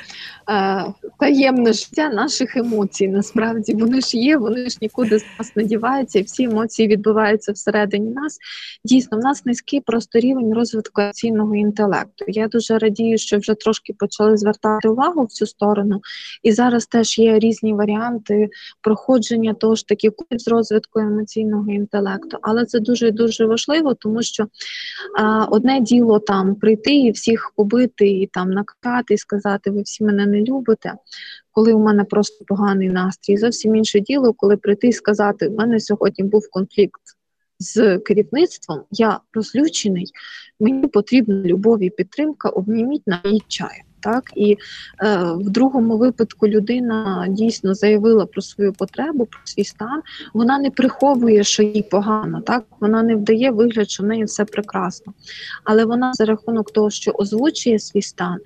Е, 0.49 0.85
таємне 1.19 1.73
життя 1.73 2.09
наших 2.09 2.57
емоцій. 2.57 3.07
Насправді 3.07 3.73
вони 3.73 4.01
ж 4.01 4.17
є, 4.17 4.37
вони 4.37 4.69
ж 4.69 4.77
нікуди 4.81 5.19
з 5.19 5.25
нас 5.39 5.55
не 5.55 5.63
діваються, 5.63 6.19
і 6.19 6.21
всі 6.21 6.43
емоції 6.43 6.87
відбуваються 6.87 7.51
всередині 7.51 8.09
нас. 8.09 8.37
Дійсно, 8.83 9.17
в 9.17 9.21
нас 9.21 9.45
низький 9.45 9.81
просто 9.81 10.19
рівень 10.19 10.53
розвитку 10.53 11.01
емоційного 11.01 11.55
інтелекту. 11.55 12.25
Я 12.27 12.47
дуже 12.47 12.77
радію, 12.77 13.17
що 13.17 13.37
вже 13.37 13.53
трошки 13.53 13.93
почали 13.93 14.37
звертати 14.37 14.89
увагу 14.89 15.25
в 15.25 15.31
цю 15.31 15.47
сторону, 15.47 16.01
і 16.43 16.51
зараз 16.51 16.85
теж 16.85 17.19
є 17.19 17.39
різні 17.39 17.73
варіанти 17.73 18.49
проходження 18.81 19.53
того 19.53 19.75
ж 19.75 19.87
таки 19.87 20.11
з 20.31 20.47
розвитку 20.47 20.70
емоційного 20.95 21.71
інтелекту. 21.71 22.37
Але 22.41 22.65
це 22.65 22.79
дуже 22.79 23.11
дуже 23.11 23.45
важливо, 23.45 23.93
тому 23.93 24.21
що 24.21 24.47
а, 25.19 25.45
одне 25.45 25.79
діло 25.79 26.19
там 26.19 26.55
прийти 26.55 26.95
і 26.95 27.11
всіх 27.11 27.51
побити, 27.55 28.09
і 28.09 28.27
там 28.27 28.51
накати, 28.51 29.13
і 29.13 29.17
сказати, 29.17 29.71
ви 29.71 29.81
всі 29.81 30.03
мене 30.03 30.25
не 30.25 30.41
любите, 30.41 30.93
коли 31.51 31.73
у 31.73 31.79
мене 31.79 32.03
просто 32.03 32.45
поганий 32.45 32.89
настрій. 32.89 33.37
Зовсім 33.37 33.75
інше 33.75 33.99
діло, 33.99 34.33
коли 34.33 34.57
прийти 34.57 34.87
і 34.87 34.93
сказати, 34.93 35.47
у 35.47 35.55
мене 35.55 35.79
сьогодні 35.79 36.23
був 36.23 36.49
конфлікт 36.51 37.01
з 37.59 37.97
керівництвом, 37.97 38.81
я 38.91 39.19
розлючений, 39.33 40.05
мені 40.59 40.87
потрібна 40.87 41.35
любов 41.35 41.83
і 41.83 41.89
підтримка, 41.89 42.49
обніміть 42.49 43.07
на 43.07 43.21
її 43.25 43.43
чаю. 43.47 43.81
Так 44.01 44.23
і 44.35 44.51
е, 44.51 44.57
в 45.33 45.49
другому 45.49 45.97
випадку 45.97 46.47
людина 46.47 47.25
дійсно 47.29 47.73
заявила 47.73 48.25
про 48.25 48.41
свою 48.41 48.73
потребу, 48.73 49.25
про 49.25 49.39
свій 49.43 49.63
стан. 49.63 50.01
Вона 50.33 50.59
не 50.59 50.71
приховує, 50.71 51.43
що 51.43 51.63
їй 51.63 51.83
погано, 51.83 52.41
так 52.41 52.63
вона 52.79 53.03
не 53.03 53.15
вдає 53.15 53.51
вигляд, 53.51 53.89
що 53.89 54.03
в 54.03 54.05
неї 54.05 54.23
все 54.23 54.45
прекрасно. 54.45 55.13
Але 55.63 55.85
вона 55.85 56.13
за 56.13 56.25
рахунок 56.25 56.71
того, 56.71 56.89
що 56.89 57.11
озвучує 57.11 57.79
свій 57.79 58.01
стан 58.01 58.37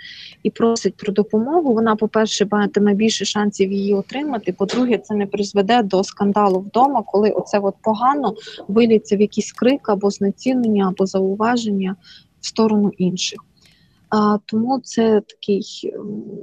і 0.44 0.50
просить 0.50 0.96
про 0.96 1.14
допомогу. 1.14 1.74
Вона, 1.74 1.96
по-перше, 1.96 2.48
матиме 2.52 2.94
більше 2.94 3.26
шансів 3.26 3.72
її 3.72 3.94
отримати. 3.94 4.54
По-друге, 4.54 4.98
це 4.98 5.16
не 5.16 5.26
призведе 5.26 5.84
до 5.84 6.04
скандалу 6.04 6.60
вдома, 6.60 7.04
коли 7.06 7.30
оце 7.30 7.60
от 7.60 7.76
погано 7.82 8.36
виліться 8.68 9.18
в 9.18 9.22
якийсь 9.22 9.52
крик 9.52 9.90
або 9.90 10.10
знецінення, 10.10 10.88
або 10.88 11.06
зауваження 11.06 11.96
в 12.42 12.48
сторону 12.48 12.92
інших. 12.98 13.40
А, 14.16 14.38
Тому 14.46 14.80
це 14.84 15.22
такий, 15.22 15.94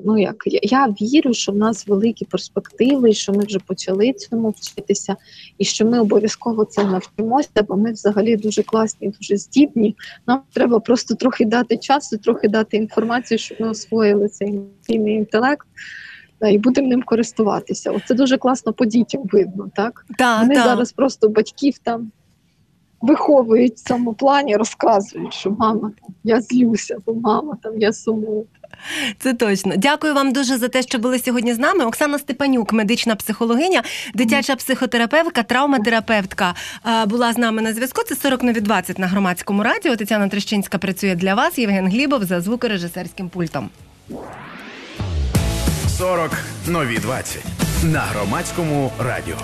ну 0.05 0.19
як 0.19 0.37
я, 0.47 0.61
я 0.63 0.87
вірю, 0.87 1.35
що 1.35 1.53
в 1.53 1.57
нас 1.57 1.87
великі 1.89 2.25
перспективи, 2.25 3.13
що 3.13 3.33
ми 3.33 3.45
вже 3.45 3.59
почали 3.59 4.13
цьому 4.13 4.51
вчитися, 4.51 5.17
і 5.59 5.65
що 5.65 5.87
ми 5.87 6.01
обов'язково 6.01 6.65
це 6.65 6.85
навчимося, 6.85 7.63
бо 7.69 7.77
ми 7.77 7.93
взагалі 7.93 8.37
дуже 8.37 8.63
класні, 8.63 9.09
дуже 9.09 9.37
здібні. 9.37 9.97
Нам 10.27 10.43
треба 10.53 10.81
просто 10.81 11.15
трохи 11.15 11.45
дати 11.45 11.77
часу, 11.77 12.19
трохи 12.19 12.49
дати 12.49 12.77
інформацію, 12.77 13.39
щоб 13.39 13.61
ми 13.61 13.69
освоїли 13.69 14.29
цей 14.29 14.49
емоційний 14.49 15.15
інтелект. 15.15 15.67
І 16.51 16.59
будемо 16.59 16.89
ним 16.89 17.03
користуватися. 17.03 17.91
Оце 17.91 18.15
дуже 18.15 18.39
класно 18.39 18.73
по 18.73 18.85
дітям 18.85 19.23
видно, 19.33 19.71
так? 19.77 20.07
Да, 20.19 20.41
Вони 20.41 20.55
да. 20.55 20.63
зараз 20.63 20.93
просто 20.93 21.29
батьків 21.29 21.75
там 21.83 22.13
виховують 23.03 23.75
в 23.75 23.83
цьому 23.83 24.15
плані, 24.15 24.57
розказують, 24.57 25.35
що 25.35 25.51
мама, 25.51 25.93
я 26.25 26.41
злюся, 26.41 26.97
бо 27.07 27.15
мама 27.15 27.57
там 27.63 27.81
я 27.81 27.93
сумую. 27.93 28.47
Це 29.19 29.35
точно. 29.35 29.75
Дякую 29.77 30.15
вам 30.15 30.33
дуже 30.33 30.59
за 30.59 30.69
те, 30.69 30.83
що 30.83 30.99
були 30.99 31.19
сьогодні 31.19 31.55
з 31.55 31.59
нами. 31.59 31.85
Оксана 31.85 32.19
Степанюк, 32.19 32.73
медична 32.73 33.17
психологиня, 33.17 33.83
дитяча 34.15 34.57
психотерапевтка, 34.57 35.43
травматерапевтка 35.43 36.55
була 37.07 37.33
з 37.33 37.39
нами 37.39 37.63
на 37.63 37.73
зв'язку. 37.73 38.03
Це 38.09 38.17
40 38.17 38.43
нові 38.43 38.61
20 38.61 38.99
на 38.99 39.07
громадському 39.07 39.63
радіо. 39.63 39.97
Тетяна 39.97 40.29
Трещинська 40.29 40.79
працює 40.79 41.15
для 41.15 41.35
вас. 41.35 41.59
Євген 41.59 41.89
Глібов 41.89 42.25
за 42.25 42.41
звукорежисерським 42.41 43.29
пультом. 43.29 43.71
40 45.99 46.31
нові 46.69 46.99
20 46.99 47.45
на 47.85 48.01
громадському 48.01 48.91
радіо. 48.99 49.37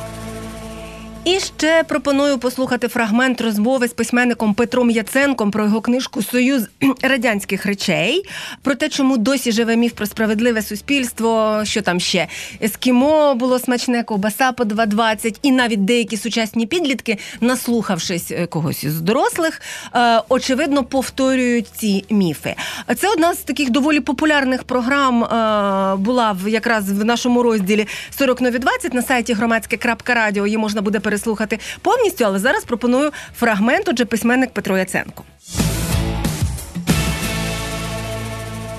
І 1.28 1.40
ще 1.40 1.84
пропоную 1.84 2.38
послухати 2.38 2.88
фрагмент 2.88 3.40
розмови 3.40 3.88
з 3.88 3.92
письменником 3.92 4.54
Петром 4.54 4.90
Яценком 4.90 5.50
про 5.50 5.64
його 5.64 5.80
книжку 5.80 6.22
Союз 6.22 6.62
радянських 7.02 7.66
речей, 7.66 8.22
про 8.62 8.74
те, 8.74 8.88
чому 8.88 9.16
досі 9.16 9.52
живе 9.52 9.76
міф 9.76 9.92
про 9.92 10.06
справедливе 10.06 10.62
суспільство, 10.62 11.60
що 11.64 11.82
там 11.82 12.00
ще 12.00 12.28
ескімо 12.62 13.34
було 13.34 13.58
смачне, 13.58 14.02
ковбаса 14.02 14.52
по 14.52 14.64
2,20, 14.64 15.38
і 15.42 15.52
навіть 15.52 15.84
деякі 15.84 16.16
сучасні 16.16 16.66
підлітки, 16.66 17.18
наслухавшись 17.40 18.30
е, 18.30 18.46
когось 18.46 18.84
із 18.84 19.00
дорослих, 19.00 19.60
е, 19.94 20.22
очевидно 20.28 20.84
повторюють 20.84 21.68
ці 21.76 22.04
міфи. 22.10 22.54
Це 22.96 23.08
одна 23.08 23.34
з 23.34 23.38
таких 23.38 23.70
доволі 23.70 24.00
популярних 24.00 24.64
програм 24.64 25.24
е, 25.24 25.96
була 25.96 26.36
якраз 26.46 26.92
в 26.92 27.04
нашому 27.04 27.42
розділі 27.42 27.86
40 28.18 28.40
нові 28.40 28.58
20 28.58 28.94
на 28.94 29.02
сайті 29.02 29.32
громадське.радіо. 29.32 30.46
Її 30.46 30.58
можна 30.58 30.82
буде 30.82 31.00
переслухати 31.00 31.17
переслухати 31.18 31.58
повністю, 31.82 32.24
але 32.24 32.38
зараз 32.38 32.64
пропоную 32.64 33.12
фрагмент. 33.36 33.88
Отже, 33.88 34.04
письменник 34.04 34.50
Петро 34.50 34.78
Яценко. 34.78 35.24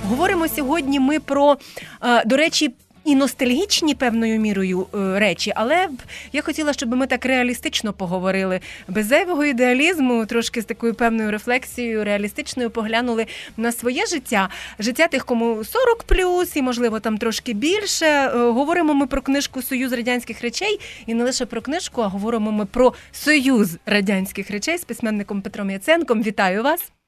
Говоримо 0.10 0.47
сьогодні. 0.47 0.99
Ми 0.99 1.19
про 1.19 1.58
е, 2.04 2.23
до 2.25 2.38
речі 2.38 2.73
і 3.10 3.15
ностальгічні 3.15 3.95
певною 3.95 4.39
мірою 4.39 4.88
е, 4.93 5.19
речі, 5.19 5.54
але 5.56 5.89
я 6.34 6.41
хотіла, 6.41 6.74
щоб 6.74 6.95
ми 6.95 7.08
так 7.08 7.26
реалістично 7.26 7.93
поговорили 7.93 8.60
без 8.88 9.06
зайвого 9.06 9.45
ідеалізму, 9.45 10.26
трошки 10.26 10.62
з 10.62 10.65
такою 10.65 10.93
певною 10.93 11.32
рефлексією, 11.32 12.04
реалістичною 12.04 12.69
поглянули 12.69 13.26
на 13.58 13.72
своє 13.72 14.06
життя, 14.06 14.50
життя 14.80 15.08
тих, 15.08 15.26
кому 15.26 15.63
40 15.63 16.04
плюс, 16.04 16.56
і 16.56 16.62
можливо 16.62 17.00
там 17.00 17.17
трошки 17.17 17.54
більше. 17.54 18.06
Е, 18.06 18.30
говоримо 18.30 18.93
ми 18.93 19.08
про 19.08 19.22
книжку 19.22 19.62
Союз 19.62 19.93
радянських 19.93 20.41
речей 20.41 20.80
і 21.06 21.13
не 21.13 21.24
лише 21.24 21.45
про 21.45 21.62
книжку, 21.62 22.02
а 22.02 22.08
говоримо 22.08 22.52
ми 22.52 22.65
про 22.65 22.93
союз 23.12 23.78
радянських 23.86 24.52
речей 24.52 24.78
з 24.78 24.84
письменником 24.84 25.41
Петром 25.41 25.69
Яценком. 25.69 26.24
Вітаю 26.24 26.63
вас. 26.63 26.99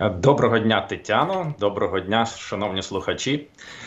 Доброго 0.00 0.58
дня, 0.58 0.80
Тетяно. 0.80 1.54
Доброго 1.60 2.00
дня, 2.00 2.26
шановні 2.26 2.82
слухачі. 2.82 3.46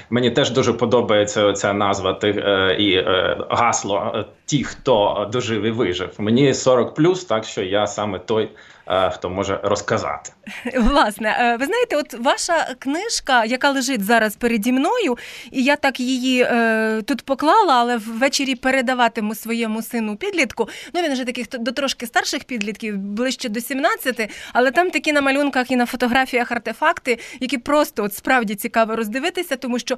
Мені 0.09 0.31
теж 0.31 0.51
дуже 0.51 0.73
подобається 0.73 1.53
ця 1.53 1.73
назва 1.73 2.19
е, 2.23 2.75
і 2.79 2.93
е, 2.93 3.37
гасло 3.49 4.11
е, 4.15 4.25
ті, 4.45 4.63
хто 4.63 5.29
дожив 5.31 5.63
і 5.63 5.71
вижив. 5.71 6.09
Мені 6.17 6.53
40 6.53 6.93
так 7.27 7.43
що 7.43 7.63
я 7.63 7.87
саме 7.87 8.19
той. 8.19 8.49
Е, 8.87 9.09
хто 9.09 9.29
може 9.29 9.59
розказати. 9.63 10.31
Власне, 10.77 11.37
е, 11.39 11.57
ви 11.57 11.65
знаєте, 11.65 11.95
от 11.95 12.13
ваша 12.13 12.75
книжка, 12.79 13.45
яка 13.45 13.71
лежить 13.71 14.03
зараз 14.03 14.35
переді 14.35 14.71
мною, 14.71 15.17
і 15.51 15.63
я 15.63 15.75
так 15.75 15.99
її 15.99 16.41
е, 16.41 17.01
тут 17.01 17.21
поклала, 17.21 17.73
але 17.73 17.97
ввечері 17.97 18.55
передаватиму 18.55 19.35
своєму 19.35 19.81
сину 19.81 20.15
підлітку. 20.15 20.69
Ну 20.93 21.01
він 21.01 21.13
вже 21.13 21.25
таких 21.25 21.47
до 21.59 21.71
трошки 21.71 22.05
старших 22.07 22.43
підлітків, 22.43 22.97
ближче 22.97 23.49
до 23.49 23.61
17, 23.61 24.31
але 24.53 24.71
там 24.71 24.91
такі 24.91 25.13
на 25.13 25.21
малюнках 25.21 25.71
і 25.71 25.75
на 25.75 25.85
фотографіях 25.85 26.51
артефакти, 26.51 27.19
які 27.39 27.57
просто 27.57 28.03
от 28.03 28.13
справді 28.13 28.55
цікаво 28.55 28.95
роздивитися, 28.95 29.55
тому 29.55 29.79
що 29.79 29.97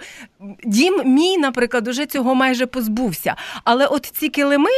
дім 0.64 1.02
мій, 1.06 1.38
наприклад, 1.38 1.88
уже 1.88 2.06
цього 2.06 2.36
майже 2.36 2.66
позбувся. 2.66 3.36
Але 3.64 3.86
от 3.86 4.06
ці 4.06 4.30
килими, 4.30 4.70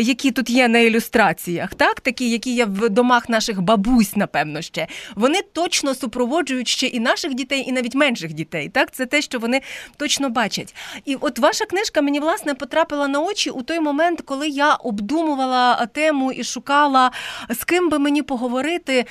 які 0.00 0.30
тут 0.30 0.50
є 0.50 0.68
на 0.68 0.78
ілюстраціях, 0.78 1.74
так 1.74 2.00
такі, 2.00 2.30
які 2.30 2.54
є 2.54 2.64
в 2.64 2.88
домах 2.88 3.28
наших 3.36 3.62
бабусь, 3.62 4.16
напевно, 4.16 4.62
ще 4.62 4.86
вони 5.14 5.40
точно 5.52 5.94
супроводжують 5.94 6.68
ще 6.68 6.86
і 6.86 7.00
наших 7.00 7.34
дітей, 7.34 7.64
і 7.68 7.72
навіть 7.72 7.94
менших 7.94 8.32
дітей. 8.32 8.68
Так, 8.68 8.90
це 8.90 9.06
те, 9.06 9.22
що 9.22 9.38
вони 9.38 9.60
точно 9.96 10.30
бачать. 10.30 10.74
І 11.04 11.16
от 11.20 11.38
ваша 11.38 11.64
книжка 11.64 12.02
мені 12.02 12.20
власне 12.20 12.54
потрапила 12.54 13.08
на 13.08 13.20
очі 13.20 13.50
у 13.50 13.62
той 13.62 13.80
момент, 13.80 14.20
коли 14.20 14.48
я 14.48 14.74
обдумувала 14.74 15.86
тему 15.86 16.32
і 16.32 16.44
шукала 16.44 17.10
з 17.48 17.64
ким 17.64 17.90
би 17.90 17.98
мені 17.98 18.22
поговорити. 18.22 19.04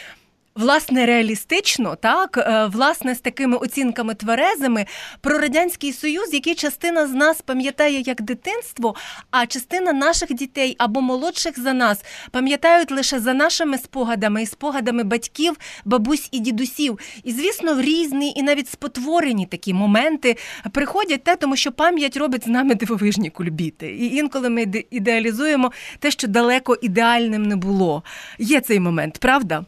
Власне, 0.60 1.06
реалістично, 1.06 1.96
так, 1.96 2.38
е, 2.38 2.66
власне, 2.66 3.16
з 3.16 3.20
такими 3.20 3.58
оцінками 3.58 4.16
тверезими 4.16 4.86
про 5.22 5.38
радянський 5.38 5.94
союз, 5.94 6.34
який 6.34 6.56
частина 6.56 7.08
з 7.08 7.12
нас 7.12 7.42
пам'ятає 7.42 8.00
як 8.00 8.22
дитинство, 8.22 8.96
а 9.32 9.46
частина 9.46 9.94
наших 9.94 10.34
дітей 10.34 10.76
або 10.78 11.02
молодших 11.02 11.60
за 11.60 11.74
нас 11.74 12.04
пам'ятають 12.32 12.92
лише 12.92 13.20
за 13.20 13.34
нашими 13.34 13.78
спогадами 13.78 14.44
і 14.44 14.46
спогадами 14.46 15.04
батьків, 15.04 15.58
бабусь 15.86 16.30
і 16.32 16.40
дідусів. 16.40 17.00
І, 17.24 17.32
звісно, 17.32 17.76
в 17.76 17.82
різні 17.82 18.34
і 18.36 18.44
навіть 18.44 18.70
спотворені 18.70 19.46
такі 19.46 19.74
моменти 19.74 20.38
приходять 20.72 21.24
те, 21.24 21.36
тому 21.36 21.56
що 21.56 21.72
пам'ять 21.72 22.18
робить 22.18 22.44
з 22.44 22.48
нами 22.48 22.76
дивовижні 22.76 23.30
кульбіти. 23.30 23.88
І 23.88 24.16
інколи 24.16 24.50
ми 24.50 24.66
ідеалізуємо 24.92 25.72
те, 26.00 26.12
що 26.12 26.28
далеко 26.28 26.78
ідеальним 26.82 27.44
не 27.44 27.56
було. 27.56 28.04
Є 28.40 28.62
цей 28.62 28.80
момент, 28.80 29.18
правда? 29.18 29.66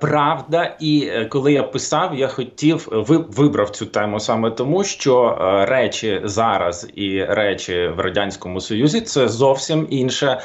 Правда, 0.00 0.76
і 0.80 1.10
коли 1.28 1.52
я 1.52 1.62
писав, 1.62 2.14
я 2.14 2.28
хотів 2.28 2.88
вибрав 3.36 3.70
цю 3.70 3.86
тему 3.86 4.20
саме 4.20 4.50
тому, 4.50 4.84
що 4.84 5.36
речі 5.68 6.20
зараз 6.24 6.90
і 6.94 7.24
речі 7.24 7.90
в 7.96 8.00
радянському 8.00 8.60
союзі 8.60 9.00
це 9.00 9.28
зовсім 9.28 9.86
інше 9.90 10.40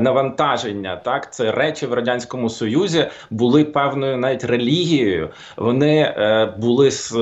навантаження. 0.00 0.96
Так, 0.96 1.32
це 1.32 1.52
речі 1.52 1.86
в 1.86 1.92
радянському 1.92 2.48
союзі 2.48 3.06
були 3.30 3.64
певною 3.64 4.16
навіть 4.16 4.44
релігією. 4.44 5.28
Вони 5.56 6.14
були 6.58 6.90
з 6.90 7.12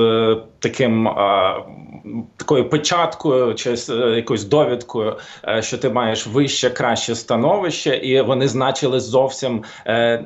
таким 0.59 1.09
такою 2.37 2.69
печаткою 2.69 3.55
чи 3.55 3.75
якоюсь 4.15 4.45
довідкою, 4.45 5.17
що 5.59 5.77
ти 5.77 5.89
маєш 5.89 6.27
вище 6.27 6.69
краще 6.69 7.15
становище, 7.15 7.95
і 7.95 8.21
вони 8.21 8.47
значили 8.47 8.99
зовсім 8.99 9.63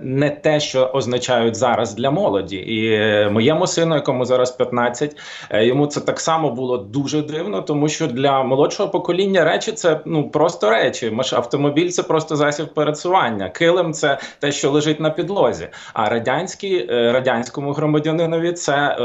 не 0.01 0.37
те, 0.43 0.59
що 0.59 0.91
означають 1.13 1.55
зараз 1.55 1.93
для 1.93 2.11
молоді. 2.11 2.55
І 2.55 2.99
моєму 3.29 3.67
сину, 3.67 3.95
якому 3.95 4.25
зараз 4.25 4.51
15, 4.51 5.15
йому 5.51 5.87
це 5.87 6.01
так 6.01 6.19
само 6.19 6.51
було 6.51 6.77
дуже 6.77 7.21
дивно, 7.21 7.61
тому 7.61 7.89
що 7.89 8.07
для 8.07 8.43
молодшого 8.43 8.89
покоління 8.89 9.43
речі 9.43 9.71
це 9.71 9.99
ну 10.05 10.29
просто 10.29 10.69
речі. 10.69 11.17
автомобіль 11.33 11.89
це 11.89 12.03
просто 12.03 12.35
засіб 12.35 12.73
пересування. 12.73 13.49
Килим 13.49 13.93
це 13.93 14.17
те, 14.39 14.51
що 14.51 14.71
лежить 14.71 14.99
на 14.99 15.09
підлозі. 15.09 15.67
А 15.93 16.09
радянський 16.09 16.85
радянському 16.87 17.71
громадянинові 17.71 18.51
це 18.51 18.97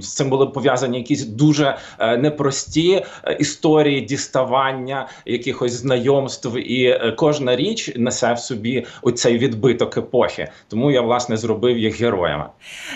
з 0.00 0.14
цим 0.14 0.30
були 0.30 0.46
пов'язані 0.46 0.98
якісь 0.98 1.24
дуже 1.24 1.76
непрості 2.18 3.04
історії 3.38 4.00
діставання 4.00 5.08
якихось 5.26 5.72
знайомств, 5.72 6.56
і 6.56 7.00
кожна 7.16 7.56
річ 7.56 7.92
несе 7.96 8.32
в 8.32 8.38
собі 8.38 8.86
оцей 9.02 9.38
відбиток 9.38 9.96
епохи. 9.96 10.48
Тому 10.68 10.90
я 10.90 11.00
власне 11.00 11.36
зробив 11.36 11.53
їх 11.62 12.00
героями. 12.00 12.44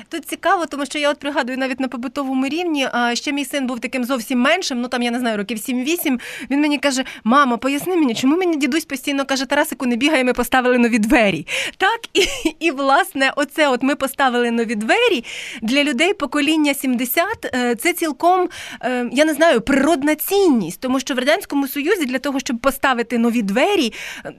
Тут 0.08 0.24
цікаво, 0.24 0.66
тому 0.66 0.86
що 0.86 0.98
я 0.98 1.10
от 1.10 1.18
пригадую 1.18 1.58
навіть 1.58 1.80
на 1.80 1.88
побутовому 1.88 2.48
рівні. 2.48 2.88
А 2.92 3.14
ще 3.14 3.32
мій 3.32 3.44
син 3.44 3.66
був 3.66 3.80
таким 3.80 4.04
зовсім 4.04 4.40
меншим. 4.40 4.80
Ну 4.80 4.88
там 4.88 5.02
я 5.02 5.10
не 5.10 5.18
знаю, 5.18 5.36
років 5.36 5.58
7-8, 5.58 6.20
Він 6.50 6.60
мені 6.60 6.78
каже: 6.78 7.04
Мама, 7.24 7.56
поясни 7.56 7.96
мені, 7.96 8.14
чому 8.14 8.36
мені 8.36 8.56
дідусь 8.56 8.84
постійно 8.84 9.24
каже, 9.24 9.46
Тарасику, 9.46 9.86
не 9.86 9.96
бігай, 9.96 10.24
ми 10.24 10.32
поставили 10.32 10.78
нові 10.78 10.98
двері. 10.98 11.46
Так 11.76 12.00
і, 12.14 12.24
і 12.60 12.70
власне, 12.70 13.32
оце 13.36 13.68
от 13.68 13.82
ми 13.82 13.94
поставили 13.94 14.50
нові 14.50 14.74
двері 14.74 15.24
для 15.62 15.84
людей 15.84 16.14
покоління 16.14 16.74
70, 16.74 17.24
е, 17.54 17.74
Це 17.74 17.92
цілком 17.92 18.48
е, 18.82 19.08
я 19.12 19.24
не 19.24 19.34
знаю 19.34 19.60
природна 19.60 20.14
цінність, 20.14 20.80
тому 20.80 21.00
що 21.00 21.14
в 21.14 21.18
радянському 21.18 21.68
союзі 21.68 22.04
для 22.04 22.18
того, 22.18 22.40
щоб 22.40 22.58
поставити 22.58 23.18
нові 23.18 23.42
двері, 23.42 23.92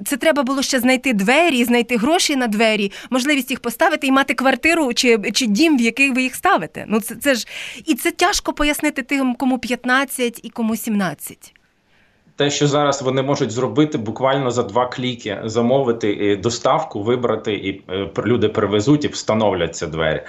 це 0.05 0.17
треба 0.17 0.43
було 0.43 0.62
ще 0.62 0.79
знайти 0.79 1.13
двері, 1.13 1.63
знайти 1.63 1.97
гроші 1.97 2.36
на 2.36 2.47
двері, 2.47 2.91
можливість 3.10 3.49
їх 3.51 3.60
поставити 3.60 4.08
і 4.10 4.12
мати 4.12 4.34
квартиру 4.34 4.93
чи 4.93 5.32
чи 5.34 5.45
дім, 5.45 5.78
в 5.78 5.82
який 5.82 6.12
ви 6.12 6.22
їх 6.22 6.36
ставите. 6.36 6.86
Ну 6.88 7.02
це 7.02 7.15
це 7.15 7.36
ж 7.36 7.48
і 7.86 7.95
це 7.95 8.12
тяжко 8.12 8.54
пояснити 8.54 9.04
тим, 9.04 9.36
кому 9.36 9.60
15 9.60 10.39
і 10.43 10.50
кому 10.50 10.76
17. 10.76 11.54
Те, 12.36 12.50
що 12.50 12.67
зараз 12.67 13.02
вони 13.02 13.22
можуть 13.22 13.52
зробити 13.52 13.98
буквально 13.98 14.52
за 14.52 14.63
два 14.63 14.88
кліки, 14.88 15.41
замовити 15.43 16.36
доставку, 16.43 17.04
вибрати, 17.04 17.54
і 17.54 17.82
е, 17.89 18.10
люди 18.26 18.50
привезуть 18.50 19.06
і 19.06 19.08
встановлять 19.08 19.76
ці 19.76 19.88
двері. 19.88 20.22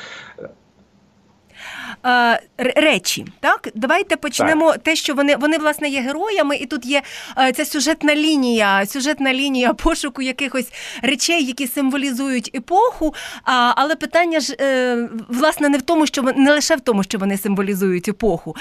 Речі. 2.58 3.26
Так, 3.40 3.68
давайте 3.74 4.16
почнемо 4.16 4.72
так. 4.72 4.82
те, 4.82 4.96
що 4.96 5.14
вони 5.14 5.36
вони 5.36 5.58
власне 5.58 5.88
є 5.88 6.00
героями, 6.00 6.56
і 6.56 6.66
тут 6.66 6.86
є 6.86 7.02
е, 7.38 7.52
ця 7.52 7.64
сюжетна 7.64 8.14
лінія, 8.14 8.86
сюжетна 8.86 9.34
лінія 9.34 9.74
пошуку 9.74 10.22
якихось 10.22 10.72
речей, 11.02 11.44
які 11.44 11.66
символізують 11.66 12.50
епоху. 12.54 13.14
А, 13.44 13.72
Але 13.76 13.96
питання 13.96 14.40
ж 14.40 14.56
е, 14.60 15.08
власне 15.28 15.68
не 15.68 15.78
в 15.78 15.82
тому, 15.82 16.06
що 16.06 16.22
не 16.22 16.52
лише 16.52 16.76
в 16.76 16.80
тому, 16.80 17.02
що 17.02 17.18
вони 17.18 17.38
символізують 17.38 18.08
епоху. 18.08 18.56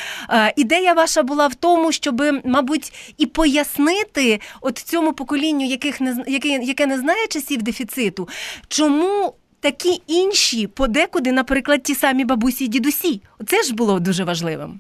Ідея 0.55 0.93
ваша 0.93 1.23
була 1.23 1.47
в 1.47 1.55
тому, 1.55 1.91
щоб, 1.91 2.23
мабуть, 2.43 3.13
і 3.17 3.25
пояснити 3.25 4.39
от 4.61 4.77
цьому 4.77 5.13
поколінню, 5.13 5.65
яких 5.65 6.01
не 6.01 6.23
яке, 6.27 6.49
яке 6.49 6.85
не 6.85 6.97
знає 6.97 7.27
часів 7.27 7.61
дефіциту, 7.61 8.29
чому 8.67 9.33
такі 9.59 10.01
інші 10.07 10.67
подекуди, 10.67 11.31
наприклад, 11.31 11.83
ті 11.83 11.95
самі 11.95 12.25
бабусі 12.25 12.65
і 12.65 12.67
дідусі. 12.67 13.21
Це 13.47 13.63
ж 13.63 13.73
було 13.73 13.99
дуже 13.99 14.23
важливим. 14.23 14.79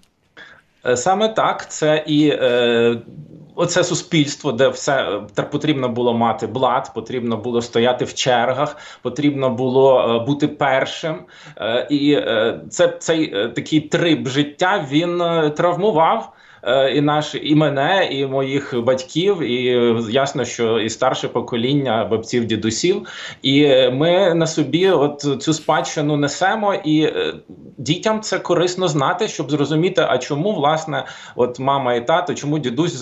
Е, 0.85 0.97
саме 0.97 1.29
так, 1.29 1.71
це 1.71 2.03
і 2.07 2.29
е, 2.29 3.01
оце 3.59 3.83
суспільство, 3.83 4.51
де 4.51 4.67
все 4.69 5.21
е, 5.39 5.43
потрібно 5.43 5.89
було 5.89 6.13
мати 6.13 6.47
блат, 6.47 6.91
потрібно 6.95 7.37
було 7.37 7.61
стояти 7.61 8.05
в 8.05 8.13
чергах, 8.13 8.77
потрібно 9.01 9.49
було 9.49 9.99
е, 9.99 10.25
бути 10.25 10.47
першим. 10.47 11.15
Е, 11.57 11.87
і 11.89 12.11
е, 12.13 12.61
це 12.69 12.87
цей 12.99 13.49
такий 13.53 13.81
трип 13.81 14.27
життя 14.27 14.85
він 14.91 15.17
травмував. 15.57 16.33
І 16.93 17.01
наш 17.01 17.35
і 17.43 17.55
мене, 17.55 18.09
і 18.11 18.25
моїх 18.25 18.83
батьків, 18.83 19.41
і 19.41 19.63
ясно, 20.11 20.45
що 20.45 20.79
і 20.79 20.89
старше 20.89 21.27
покоління 21.27 22.07
бабців, 22.11 22.45
дідусів. 22.45 23.07
І 23.41 23.67
ми 23.89 24.33
на 24.33 24.47
собі 24.47 24.89
от 24.89 25.41
цю 25.41 25.53
спадщину 25.53 26.17
несемо, 26.17 26.73
і 26.85 27.13
дітям 27.77 28.21
це 28.21 28.39
корисно 28.39 28.87
знати, 28.87 29.27
щоб 29.27 29.51
зрозуміти, 29.51 30.05
а 30.09 30.17
чому 30.17 30.53
власне 30.53 31.05
от 31.35 31.59
мама 31.59 31.93
і 31.93 32.07
тато, 32.07 32.33
чому 32.33 32.59
дідусь 32.59 32.93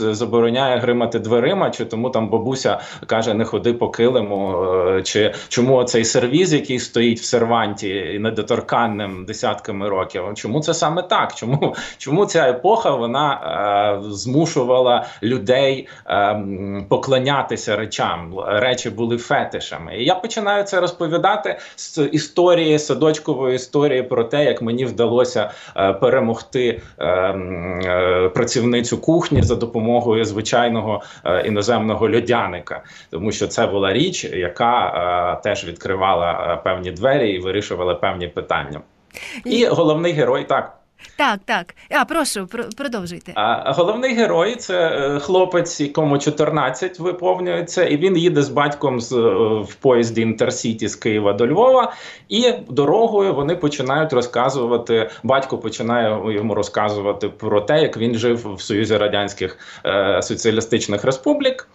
забороняє 0.48 0.80
гримати 0.80 1.20
дверима, 1.20 1.70
чи 1.70 1.86
тому 1.86 2.10
там 2.10 2.30
бабуся 2.30 2.80
каже, 3.06 3.34
не 3.34 3.46
ходи 3.46 3.74
по 3.74 3.90
килиму, 3.90 4.64
е, 4.98 5.04
чи 5.04 5.34
чому 5.50 5.84
цей 5.84 6.06
сервіз, 6.06 6.54
який 6.54 6.80
стоїть 6.80 7.20
в 7.20 7.24
серванті 7.24 8.20
недоторканним 8.20 9.26
десятками 9.26 9.90
років, 9.90 10.24
чому 10.36 10.62
це 10.62 10.74
саме 10.74 11.02
так? 11.02 11.36
Чому, 11.36 11.76
Чому 11.98 12.26
ця 12.26 12.50
епоха 12.50 12.96
вона? 12.96 13.34
Е, 14.04 14.12
змушувала 14.12 15.06
людей 15.24 15.88
е, 16.08 16.44
поклонятися 16.90 17.76
речам. 17.76 18.34
Речі 18.48 18.90
були 18.90 19.18
фетишами. 19.18 19.98
І 19.98 20.06
я 20.06 20.16
починаю 20.16 20.64
це 20.64 20.82
розповідати 20.82 21.58
з 21.76 22.02
історії 22.12 22.80
садочкової 22.80 23.56
історії 23.56 24.04
про 24.04 24.24
те, 24.24 24.46
як 24.46 24.62
мені 24.62 24.86
вдалося 24.86 25.52
е, 25.78 25.94
перемогти 25.94 26.82
працівницю 28.34 28.98
кухні 28.98 29.42
за 29.42 29.56
допомогою 29.56 30.26
звичайного 30.28 31.02
іноземного 31.46 32.10
льодяника, 32.10 32.84
тому 33.10 33.32
що 33.32 33.48
це 33.48 33.68
була 33.68 33.94
річ, 33.94 34.24
яка 34.24 35.42
теж 35.44 35.66
відкривала 35.66 36.56
певні 36.64 36.92
двері 36.92 37.32
і 37.32 37.40
вирішувала 37.40 37.96
певні 37.96 38.28
питання. 38.28 38.82
І 39.46 39.66
головний 39.66 40.12
герой 40.12 40.44
так. 40.44 40.78
Так, 41.18 41.40
так. 41.46 41.76
А 41.90 42.06
прошу, 42.06 42.48
продовжуйте. 42.78 43.32
А 43.36 43.72
головний 43.72 44.16
герой 44.16 44.56
це 44.56 44.90
е, 44.90 45.20
хлопець, 45.20 45.82
якому 45.82 46.18
14 46.18 47.00
виповнюється, 47.00 47.86
і 47.86 47.98
він 47.98 48.18
їде 48.18 48.42
з 48.42 48.50
батьком 48.50 49.00
з 49.00 49.12
е, 49.14 49.18
в 49.62 49.76
поїзді 49.76 50.22
Інтерсіті 50.22 50.88
з 50.88 50.96
Києва 50.96 51.34
до 51.34 51.48
Львова, 51.48 51.94
і 52.30 52.54
дорогою 52.70 53.34
вони 53.34 53.56
починають 53.56 54.14
розказувати. 54.14 55.10
Батько 55.24 55.58
починає 55.58 56.34
йому 56.34 56.56
розказувати 56.56 57.30
про 57.30 57.62
те, 57.62 57.82
як 57.82 57.98
він 57.98 58.16
жив 58.16 58.56
в 58.56 58.62
Союзі 58.62 58.98
Радянських 58.98 59.58
е, 59.86 60.22
Соціалістичних 60.22 61.04
Республік. 61.04 61.68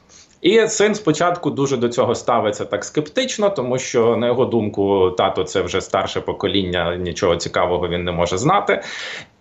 І 0.43 0.69
син 0.69 0.95
спочатку 0.95 1.51
дуже 1.51 1.77
до 1.77 1.89
цього 1.89 2.15
ставиться 2.15 2.65
так 2.65 2.85
скептично, 2.85 3.51
тому 3.51 3.79
що 3.79 4.17
на 4.17 4.27
його 4.27 4.45
думку, 4.45 5.11
тато 5.11 5.45
це 5.45 5.63
вже 5.63 5.81
старше 5.81 6.21
покоління, 6.21 6.97
нічого 6.97 7.37
цікавого 7.37 7.89
він 7.89 8.05
не 8.05 8.13
може 8.13 8.39
знати. 8.39 8.83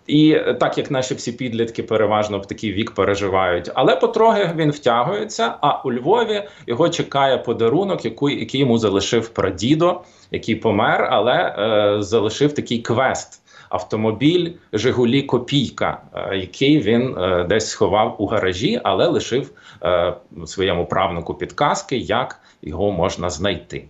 І 0.06 0.38
так 0.60 0.78
як 0.78 0.90
наші 0.90 1.14
всі 1.14 1.32
підлітки 1.32 1.82
переважно 1.82 2.38
в 2.38 2.46
такий 2.46 2.72
вік 2.72 2.90
переживають, 2.90 3.70
але 3.74 3.96
потрохи 3.96 4.50
він 4.56 4.70
втягується. 4.70 5.54
А 5.60 5.82
у 5.82 5.92
Львові 5.92 6.42
його 6.66 6.88
чекає 6.88 7.38
подарунок, 7.38 8.04
який, 8.04 8.40
який 8.40 8.60
йому 8.60 8.78
залишив 8.78 9.28
прадідо, 9.28 10.00
який 10.30 10.56
помер, 10.56 11.08
але 11.10 11.54
е, 11.58 12.02
залишив 12.02 12.54
такий 12.54 12.78
квест. 12.78 13.42
Автомобіль 13.72 14.52
Жигулі 14.72 15.22
Копійка, 15.22 16.02
е, 16.14 16.36
який 16.36 16.78
він 16.80 17.18
е, 17.18 17.44
десь 17.44 17.70
сховав 17.70 18.16
у 18.18 18.26
гаражі, 18.26 18.80
але 18.84 19.06
лишив 19.06 19.50
е, 19.82 20.14
своєму 20.46 20.86
правнику 20.86 21.34
підказки, 21.34 21.96
як 21.96 22.40
його 22.62 22.92
можна 22.92 23.30
знайти. 23.30 23.84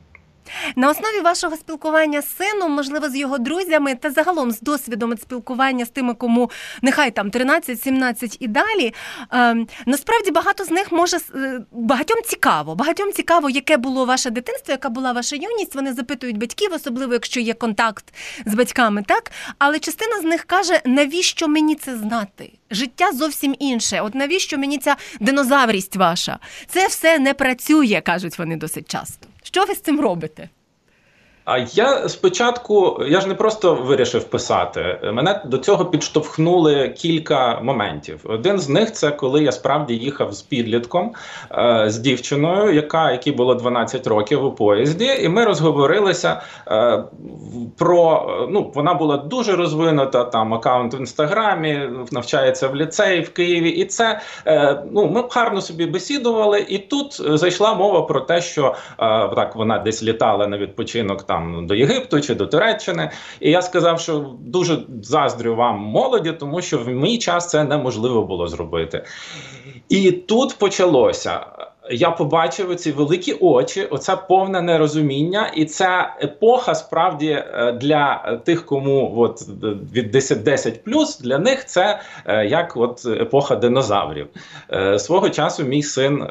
На 0.77 0.91
основі 0.91 1.21
вашого 1.21 1.57
спілкування 1.57 2.23
з 2.23 2.37
сином, 2.37 2.73
можливо, 2.73 3.09
з 3.09 3.17
його 3.17 3.39
друзями 3.39 3.95
та 3.95 4.11
загалом 4.11 4.51
з 4.51 4.61
досвідом 4.61 5.17
спілкування 5.17 5.85
з 5.85 5.89
тими, 5.89 6.15
кому 6.15 6.51
нехай 6.83 7.11
там 7.11 7.31
13-17 7.31 8.37
і 8.41 8.49
далі. 8.49 8.95
Е, 9.33 9.67
насправді 9.87 10.31
багато 10.31 10.65
з 10.65 10.71
них 10.71 10.93
може 10.93 11.17
е, 11.35 11.61
багатьом 11.73 12.19
цікаво. 12.25 12.75
Багатьом 12.75 13.13
цікаво, 13.13 13.51
яке 13.51 13.77
було 13.77 14.05
ваше 14.05 14.31
дитинство, 14.31 14.73
яка 14.73 14.89
була 14.89 15.13
ваша 15.13 15.37
юність. 15.37 15.75
Вони 15.75 15.93
запитують 15.93 16.39
батьків, 16.39 16.71
особливо 16.73 17.13
якщо 17.13 17.41
є 17.41 17.55
контакт 17.55 18.15
з 18.47 18.55
батьками, 18.55 19.05
так 19.07 19.31
але 19.59 19.79
частина 19.79 20.21
з 20.21 20.25
них 20.25 20.45
каже, 20.45 20.81
навіщо 20.85 21.49
мені 21.49 21.75
це 21.75 21.97
знати? 21.97 22.53
Життя 22.71 23.13
зовсім 23.13 23.55
інше. 23.59 24.01
От 24.01 24.15
навіщо 24.15 24.59
мені 24.59 24.79
ця 24.79 24.97
динозаврість 25.21 25.97
ваша? 25.97 26.39
Це 26.67 26.87
все 26.87 27.19
не 27.19 27.35
працює, 27.35 28.03
кажуть 28.05 28.39
вони 28.39 28.57
досить 28.57 28.91
часто. 28.91 29.32
Що 29.52 29.66
ви 29.66 29.76
з 29.76 29.82
цим 29.82 30.02
робите? 30.02 30.50
А 31.45 31.59
я 31.59 32.09
спочатку 32.09 33.01
я 33.09 33.21
ж 33.21 33.29
не 33.29 33.35
просто 33.35 33.75
вирішив 33.75 34.25
писати. 34.25 34.99
Мене 35.13 35.43
до 35.45 35.59
цього 35.59 35.85
підштовхнули 35.85 36.89
кілька 36.89 37.61
моментів. 37.61 38.21
Один 38.25 38.59
з 38.59 38.69
них 38.69 38.93
це 38.93 39.11
коли 39.11 39.43
я 39.43 39.53
справді 39.53 39.95
їхав 39.95 40.33
з 40.33 40.43
підлітком 40.43 41.13
е, 41.53 41.85
з 41.89 41.99
дівчиною, 41.99 42.75
яка 42.75 43.13
якій 43.13 43.33
було 43.33 43.55
12 43.55 44.07
років 44.07 44.45
у 44.45 44.53
поїзді, 44.53 45.11
і 45.21 45.29
ми 45.29 45.45
розговорилися 45.45 46.43
е, 46.69 47.05
про 47.79 48.29
ну 48.51 48.73
вона 48.75 48.95
була 48.95 49.17
дуже 49.17 49.57
розвинута. 49.57 50.25
Там 50.25 50.55
аккаунт 50.55 50.95
в 50.95 51.01
інстаграмі, 51.01 51.89
навчається 52.13 52.69
в 52.69 52.77
ліцеї 52.77 53.21
в 53.21 53.33
Києві, 53.33 53.71
і 53.71 53.85
це 53.85 54.21
е, 54.47 54.83
ну 54.93 55.09
ми 55.09 55.25
гарно 55.31 55.61
собі 55.61 55.87
бесідували. 55.87 56.67
І 56.69 56.79
тут 56.79 57.39
зайшла 57.39 57.75
мова 57.75 58.03
про 58.03 58.21
те, 58.21 58.41
що 58.41 58.75
так 59.37 59.57
вона 59.57 59.79
десь 59.79 60.03
літала 60.03 60.47
на 60.47 60.59
відпочинок 60.59 61.23
там 61.33 61.67
до 61.67 61.75
Єгипту 61.75 62.21
чи 62.21 62.35
до 62.35 62.47
Туреччини. 62.47 63.11
І 63.41 63.51
я 63.51 63.63
сказав, 63.63 64.01
що 64.01 64.35
дуже 64.41 64.79
заздрю 65.03 65.57
вам 65.57 65.79
молоді, 65.79 66.33
тому 66.33 66.63
що 66.63 66.79
в 66.79 66.89
мій 66.89 67.19
час 67.19 67.49
це 67.49 67.65
неможливо 67.65 68.23
було 68.23 68.49
зробити. 68.49 69.05
І 69.89 70.13
тут 70.13 70.59
почалося 70.59 71.41
я 71.91 72.11
побачив 72.11 72.77
ці 72.77 72.93
великі 72.93 73.33
очі, 73.41 73.87
оце 73.91 74.17
повне 74.17 74.63
нерозуміння, 74.63 75.51
і 75.55 75.65
ця 75.65 76.17
епоха 76.23 76.75
справді 76.75 77.29
е, 77.29 77.73
для 77.73 78.39
тих, 78.45 78.67
кому 78.67 79.15
от 79.17 79.43
від 79.95 80.11
10 80.11 80.43
10 80.43 80.85
плюс 80.85 81.21
для 81.21 81.39
них 81.39 81.67
це 81.67 82.01
е, 82.27 82.47
як 82.47 82.77
от 82.77 83.07
епоха 83.07 83.57
динозаврів. 83.57 84.27
Е, 84.73 84.99
свого 84.99 85.31
часу 85.31 85.65
мій 85.65 85.83
син 85.83 86.27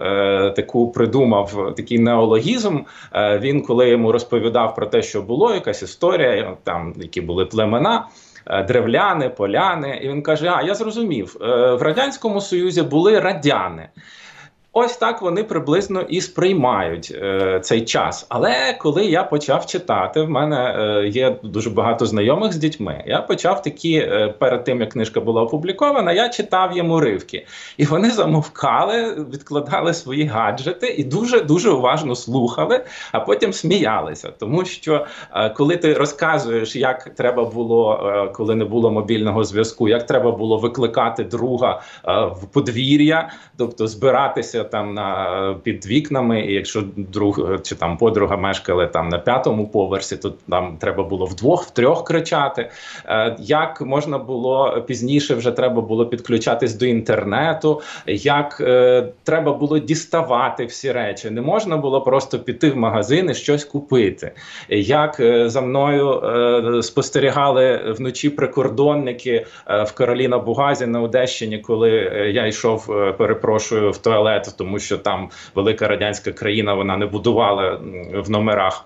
таку 0.55 0.91
придумав 0.91 1.73
такий 1.77 1.99
неологізм. 1.99 2.79
Він, 3.15 3.61
коли 3.61 3.89
йому 3.89 4.11
розповідав 4.11 4.75
про 4.75 4.85
те, 4.85 5.01
що 5.01 5.21
було, 5.21 5.53
якась 5.53 5.81
історія, 5.81 6.57
там 6.63 6.93
які 6.97 7.21
були 7.21 7.45
племена. 7.45 8.07
Древляни, 8.67 9.29
поляни, 9.29 9.99
і 10.03 10.09
він 10.09 10.21
каже: 10.21 10.51
А 10.55 10.61
я 10.61 10.75
зрозумів, 10.75 11.37
в 11.79 11.81
радянському 11.81 12.41
союзі 12.41 12.81
були 12.81 13.19
радяни. 13.19 13.89
Ось 14.73 14.97
так 14.97 15.21
вони 15.21 15.43
приблизно 15.43 16.01
і 16.01 16.21
сприймають 16.21 17.11
е, 17.15 17.59
цей 17.63 17.81
час. 17.85 18.25
Але 18.29 18.77
коли 18.79 19.05
я 19.05 19.23
почав 19.23 19.65
читати, 19.65 20.21
в 20.21 20.29
мене 20.29 20.75
е, 20.77 21.07
є 21.07 21.35
дуже 21.43 21.69
багато 21.69 22.05
знайомих 22.05 22.53
з 22.53 22.57
дітьми. 22.57 23.03
Я 23.07 23.21
почав 23.21 23.61
такі 23.61 23.95
е, 23.95 24.35
перед 24.39 24.63
тим, 24.63 24.79
як 24.79 24.89
книжка 24.89 25.21
була 25.21 25.41
опублікована, 25.41 26.11
я 26.11 26.29
читав 26.29 26.75
їм 26.75 26.91
уривки, 26.91 27.45
і 27.77 27.85
вони 27.85 28.11
замовкали, 28.11 29.25
відкладали 29.33 29.93
свої 29.93 30.25
гаджети 30.25 30.87
і 30.87 31.03
дуже 31.03 31.41
дуже 31.41 31.69
уважно 31.69 32.15
слухали, 32.15 32.85
а 33.11 33.19
потім 33.19 33.53
сміялися. 33.53 34.31
Тому 34.39 34.65
що 34.65 35.05
е, 35.35 35.49
коли 35.49 35.77
ти 35.77 35.93
розказуєш, 35.93 36.75
як 36.75 37.03
треба 37.03 37.45
було, 37.45 37.99
е, 38.05 38.31
коли 38.33 38.55
не 38.55 38.65
було 38.65 38.91
мобільного 38.91 39.43
зв'язку, 39.43 39.87
як 39.87 40.05
треба 40.05 40.31
було 40.31 40.57
викликати 40.57 41.23
друга 41.23 41.81
е, 42.07 42.25
в 42.25 42.47
подвір'я, 42.53 43.29
тобто 43.57 43.87
збиратися 43.87 44.60
там 44.63 44.93
на 44.93 45.55
під 45.63 45.85
вікнами, 45.85 46.41
і 46.41 46.53
якщо 46.53 46.83
друг 46.95 47.61
чи 47.63 47.75
там 47.75 47.97
подруга 47.97 48.37
мешкали 48.37 48.87
там 48.87 49.09
на 49.09 49.19
п'ятому 49.19 49.67
поверсі, 49.67 50.17
то 50.17 50.33
там 50.49 50.77
треба 50.79 51.03
було 51.03 51.25
вдвох, 51.25 51.63
втрьох 51.63 52.03
кричати. 52.03 52.69
Е, 53.05 53.35
як 53.39 53.81
можна 53.81 54.17
було 54.17 54.83
пізніше, 54.87 55.35
вже 55.35 55.51
треба 55.51 55.81
було 55.81 56.05
підключатись 56.05 56.75
до 56.75 56.85
інтернету, 56.85 57.81
як 58.07 58.57
е, 58.61 59.07
треба 59.23 59.53
було 59.53 59.79
діставати 59.79 60.65
всі 60.65 60.91
речі. 60.91 61.29
Не 61.29 61.41
можна 61.41 61.77
було 61.77 62.01
просто 62.01 62.39
піти 62.39 62.71
в 62.71 62.77
магазин 62.77 63.29
і 63.29 63.33
щось 63.33 63.65
купити. 63.65 64.31
Як 64.69 65.19
е, 65.19 65.49
за 65.49 65.61
мною 65.61 66.11
е, 66.11 66.83
спостерігали 66.83 67.93
вночі 67.97 68.29
прикордонники 68.29 69.45
е, 69.67 69.83
в 69.83 69.91
Кароліна 69.91 70.37
Бугазі 70.37 70.85
на 70.85 71.01
Одещині, 71.01 71.59
коли 71.59 71.91
е, 71.91 72.31
я 72.31 72.47
йшов, 72.47 72.87
перепрошую 73.17 73.91
в 73.91 73.97
туалет 73.97 74.50
тому 74.51 74.79
що 74.79 74.97
там 74.97 75.29
велика 75.55 75.87
радянська 75.87 76.31
країна 76.31 76.73
вона 76.73 76.97
не 76.97 77.05
будувала 77.05 77.79
в 78.13 78.29
номерах. 78.29 78.85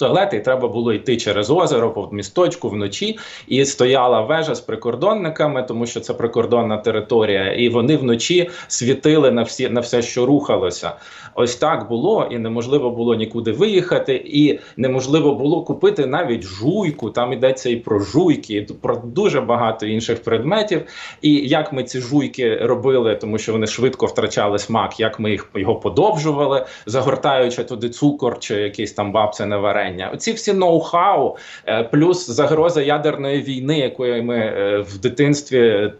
Туалети 0.00 0.36
і 0.36 0.40
треба 0.40 0.68
було 0.68 0.92
йти 0.92 1.16
через 1.16 1.50
озеро 1.50 1.90
по 1.90 2.08
місточку 2.12 2.68
вночі, 2.68 3.18
і 3.48 3.64
стояла 3.64 4.20
вежа 4.20 4.54
з 4.54 4.60
прикордонниками, 4.60 5.62
тому 5.62 5.86
що 5.86 6.00
це 6.00 6.14
прикордонна 6.14 6.76
територія, 6.76 7.52
і 7.52 7.68
вони 7.68 7.96
вночі 7.96 8.50
світили 8.68 9.30
на 9.30 9.42
всі 9.42 9.68
на 9.68 9.80
все, 9.80 10.02
що 10.02 10.26
рухалося. 10.26 10.92
Ось 11.34 11.56
так 11.56 11.88
було, 11.88 12.28
і 12.30 12.38
неможливо 12.38 12.90
було 12.90 13.14
нікуди 13.14 13.52
виїхати, 13.52 14.14
і 14.14 14.58
неможливо 14.76 15.34
було 15.34 15.62
купити 15.62 16.06
навіть 16.06 16.42
жуйку. 16.42 17.10
Там 17.10 17.32
йдеться 17.32 17.70
і 17.70 17.76
про 17.76 18.00
жуйки, 18.00 18.54
і 18.54 18.62
про 18.62 18.96
дуже 18.96 19.40
багато 19.40 19.86
інших 19.86 20.22
предметів. 20.22 20.82
І 21.22 21.34
як 21.48 21.72
ми 21.72 21.84
ці 21.84 22.00
жуйки 22.00 22.56
робили, 22.56 23.16
тому 23.16 23.38
що 23.38 23.52
вони 23.52 23.66
швидко 23.66 24.06
втрачали 24.06 24.58
смак, 24.58 25.00
як 25.00 25.20
ми 25.20 25.30
їх 25.30 25.48
його 25.54 25.76
подовжували, 25.76 26.66
загортаючи 26.86 27.64
туди 27.64 27.88
цукор 27.88 28.38
чи 28.38 28.54
якийсь 28.54 28.92
там 28.92 29.12
бабця 29.12 29.46
варення. 29.90 30.10
Оці 30.14 30.32
всі 30.32 30.52
ноу-хау, 30.52 31.36
е, 31.66 31.82
плюс 31.82 32.30
загроза 32.30 32.82
ядерної 32.82 33.42
війни, 33.42 33.78
якої 33.78 34.22
ми 34.22 34.36
е, 34.36 34.78
в 34.78 34.98
дитинстві 34.98 35.92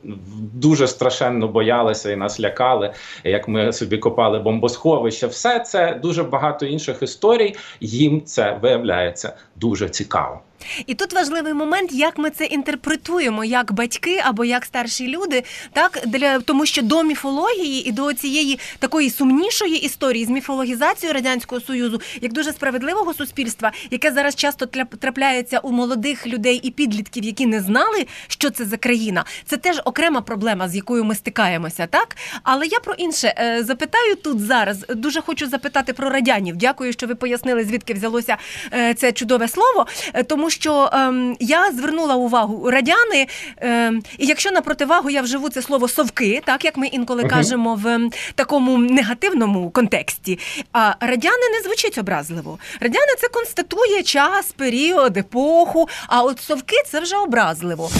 дуже 0.55 0.86
страшенно 0.86 1.49
боялися 1.49 2.12
і 2.12 2.16
нас 2.16 2.41
лякали, 2.41 2.93
як 3.24 3.49
ми 3.49 3.72
собі 3.72 3.99
копали 3.99 4.38
бомбосховища 4.38 5.26
все 5.26 5.61
це 5.61 5.99
дуже 6.03 6.22
багато 6.22 6.66
інших 6.66 7.03
історій. 7.03 7.57
Їм 7.80 8.22
це 8.24 8.59
виявляється 8.62 9.36
дуже 9.57 9.88
цікаво. 9.88 10.41
І 10.86 10.94
тут 10.94 11.12
важливий 11.12 11.54
момент, 11.54 11.92
як 11.92 12.18
ми 12.18 12.30
це 12.30 12.44
інтерпретуємо, 12.44 13.44
як 13.44 13.72
батьки 13.72 14.22
або 14.24 14.44
як 14.44 14.64
старші 14.64 15.08
люди, 15.08 15.44
так 15.72 16.02
для 16.06 16.38
тому, 16.40 16.66
що 16.66 16.82
до 16.82 17.02
міфології 17.02 17.88
і 17.88 17.92
до 17.92 18.12
цієї 18.12 18.58
такої 18.78 19.11
сумнішої 19.11 19.76
історії 19.84 20.24
з 20.24 20.28
міфологізацією 20.28 21.14
радянського 21.14 21.61
союзу, 21.61 22.00
як 22.20 22.32
дуже 22.32 22.52
справедливого 22.52 23.14
суспільства, 23.14 23.72
яке 23.90 24.12
зараз 24.12 24.34
часто 24.34 24.66
трапляється 25.00 25.58
у 25.58 25.72
молодих 25.72 26.26
людей 26.26 26.61
і 26.62 26.70
підлітків, 26.70 27.24
які 27.24 27.46
не 27.46 27.61
знали, 27.61 28.06
що 28.28 28.50
це 28.50 28.64
за 28.64 28.76
країна. 28.76 29.24
Це 29.46 29.56
теж 29.56 29.80
окрема 29.84 30.20
проблема, 30.20 30.68
з 30.68 30.76
якою 30.76 31.04
ми 31.04 31.14
стикаємося, 31.14 31.86
так 31.86 32.16
але 32.42 32.66
я 32.66 32.80
про 32.80 32.94
інше 32.94 33.34
е, 33.38 33.64
запитаю 33.64 34.16
тут 34.16 34.40
зараз. 34.40 34.86
Дуже 34.88 35.20
хочу 35.20 35.48
запитати 35.48 35.92
про 35.92 36.11
радянів. 36.11 36.56
Дякую, 36.56 36.92
що 36.92 37.06
ви 37.06 37.14
пояснили, 37.14 37.64
звідки 37.64 37.94
взялося 37.94 38.36
е, 38.72 38.94
це 38.94 39.12
чудове 39.12 39.48
слово, 39.48 39.86
е, 40.14 40.22
тому 40.51 40.61
що 40.61 40.90
ем, 40.92 41.36
я 41.40 41.72
звернула 41.72 42.14
увагу 42.14 42.70
радяни, 42.70 43.26
ем, 43.57 44.03
і 44.18 44.26
якщо 44.26 44.51
на 44.51 44.61
противагу 44.61 45.11
я 45.11 45.22
вживу 45.22 45.48
це 45.48 45.62
слово 45.62 45.88
совки, 45.88 46.42
так 46.44 46.64
як 46.64 46.76
ми 46.76 46.86
інколи 46.86 47.22
uh-huh. 47.22 47.28
кажемо 47.28 47.74
в 47.74 47.86
ем, 47.86 48.11
такому 48.34 48.78
негативному 48.78 49.70
контексті, 49.70 50.38
а 50.72 50.94
радяни 51.01 51.48
не 51.53 51.62
звучить 51.64 51.98
образливо. 51.98 52.59
Радяни 52.80 53.14
це 53.18 53.28
констатує 53.28 54.03
час, 54.03 54.53
період, 54.53 55.16
епоху. 55.16 55.88
А 56.07 56.22
от 56.22 56.40
совки 56.40 56.76
це 56.86 57.01
вже 57.01 57.16
образливо. 57.16 57.90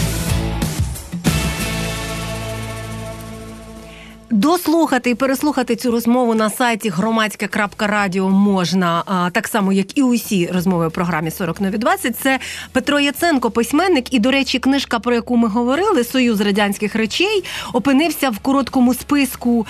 Дослухати 4.41 5.09
і 5.09 5.15
переслухати 5.15 5.75
цю 5.75 5.91
розмову 5.91 6.35
на 6.35 6.49
сайті 6.49 6.89
громадське.радіо 6.89 8.29
можна 8.29 9.03
так 9.31 9.47
само, 9.47 9.73
як 9.73 9.97
і 9.97 10.03
усі 10.03 10.49
розмови 10.53 10.87
в 10.87 10.91
програмі 10.91 11.31
40 11.31 11.61
нові 11.61 11.77
20. 11.77 12.17
Це 12.17 12.39
Петро 12.71 12.99
Яценко, 12.99 13.51
письменник. 13.51 14.13
І, 14.13 14.19
до 14.19 14.31
речі, 14.31 14.59
книжка, 14.59 14.99
про 14.99 15.13
яку 15.13 15.37
ми 15.37 15.47
говорили, 15.47 16.03
Союз 16.03 16.41
радянських 16.41 16.95
речей, 16.95 17.43
опинився 17.73 18.29
в 18.29 18.39
короткому 18.39 18.93
списку 18.93 19.67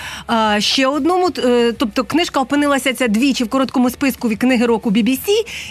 ще 0.58 0.86
одному. 0.86 1.30
Е, 1.38 1.72
тобто, 1.78 2.04
книжка 2.04 2.40
опинилася 2.40 2.92
ця 2.92 3.08
двічі 3.08 3.44
в 3.44 3.48
короткому 3.48 3.90
списку 3.90 4.28
від 4.28 4.38
книги 4.38 4.66
року 4.66 4.90
BBC 4.90 5.28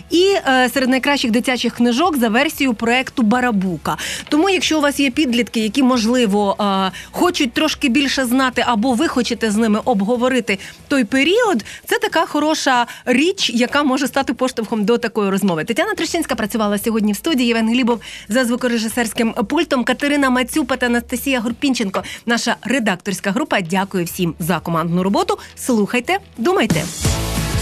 і 0.10 0.36
е, 0.47 0.70
серед 0.70 0.89
найкращих 0.89 1.32
дитячих 1.32 1.76
книжок 1.76 2.18
за 2.18 2.30
версією 2.30 2.74
проекту 2.74 3.24
Барабука. 3.24 3.97
Тому, 4.30 4.49
якщо 4.49 4.78
у 4.78 4.82
вас 4.82 4.99
є 4.99 5.12
підлітки, 5.12 5.60
які 5.60 5.84
можливо 5.84 6.58
хочуть 7.12 7.54
трошки 7.54 7.89
більше 7.89 8.26
знати 8.26 8.64
або 8.68 8.91
ви 8.96 9.08
хочете 9.08 9.52
з 9.52 9.56
ними 9.56 9.80
обговорити 9.86 10.60
той 10.88 11.04
період, 11.04 11.66
це 11.86 12.00
така 12.00 12.26
хороша 12.26 12.86
річ, 13.06 13.50
яка 13.50 13.84
може 13.84 14.08
стати 14.08 14.34
поштовхом 14.34 14.86
до 14.86 14.98
такої 14.98 15.30
розмови. 15.30 15.64
Тетяна 15.64 15.94
Трещинська 15.94 16.36
працювала 16.36 16.78
сьогодні 16.78 17.14
в 17.14 17.16
студії. 17.16 17.48
Євген 17.48 17.70
Глібов 17.70 18.02
за 18.30 18.46
звукорежисерським 18.46 19.34
пультом. 19.34 19.84
Катерина 19.84 20.30
Мацюпа 20.30 20.78
та 20.78 20.86
Анастасія 20.86 21.39
Горпінченко. 21.39 22.04
Наша 22.26 22.56
редакторська 22.62 23.32
група. 23.32 23.62
Дякую 23.62 24.06
всім 24.06 24.36
за 24.39 24.60
командну 24.60 25.04
роботу. 25.04 25.38
Слухайте, 25.56 26.18
думайте. 26.38 26.84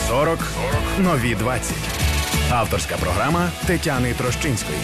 40 0.10 0.40
нові 1.00 1.36
20. 1.36 1.74
Авторська 2.52 2.98
програма 2.98 3.50
Тетяни 3.68 4.14
Трощинської. 4.14 4.78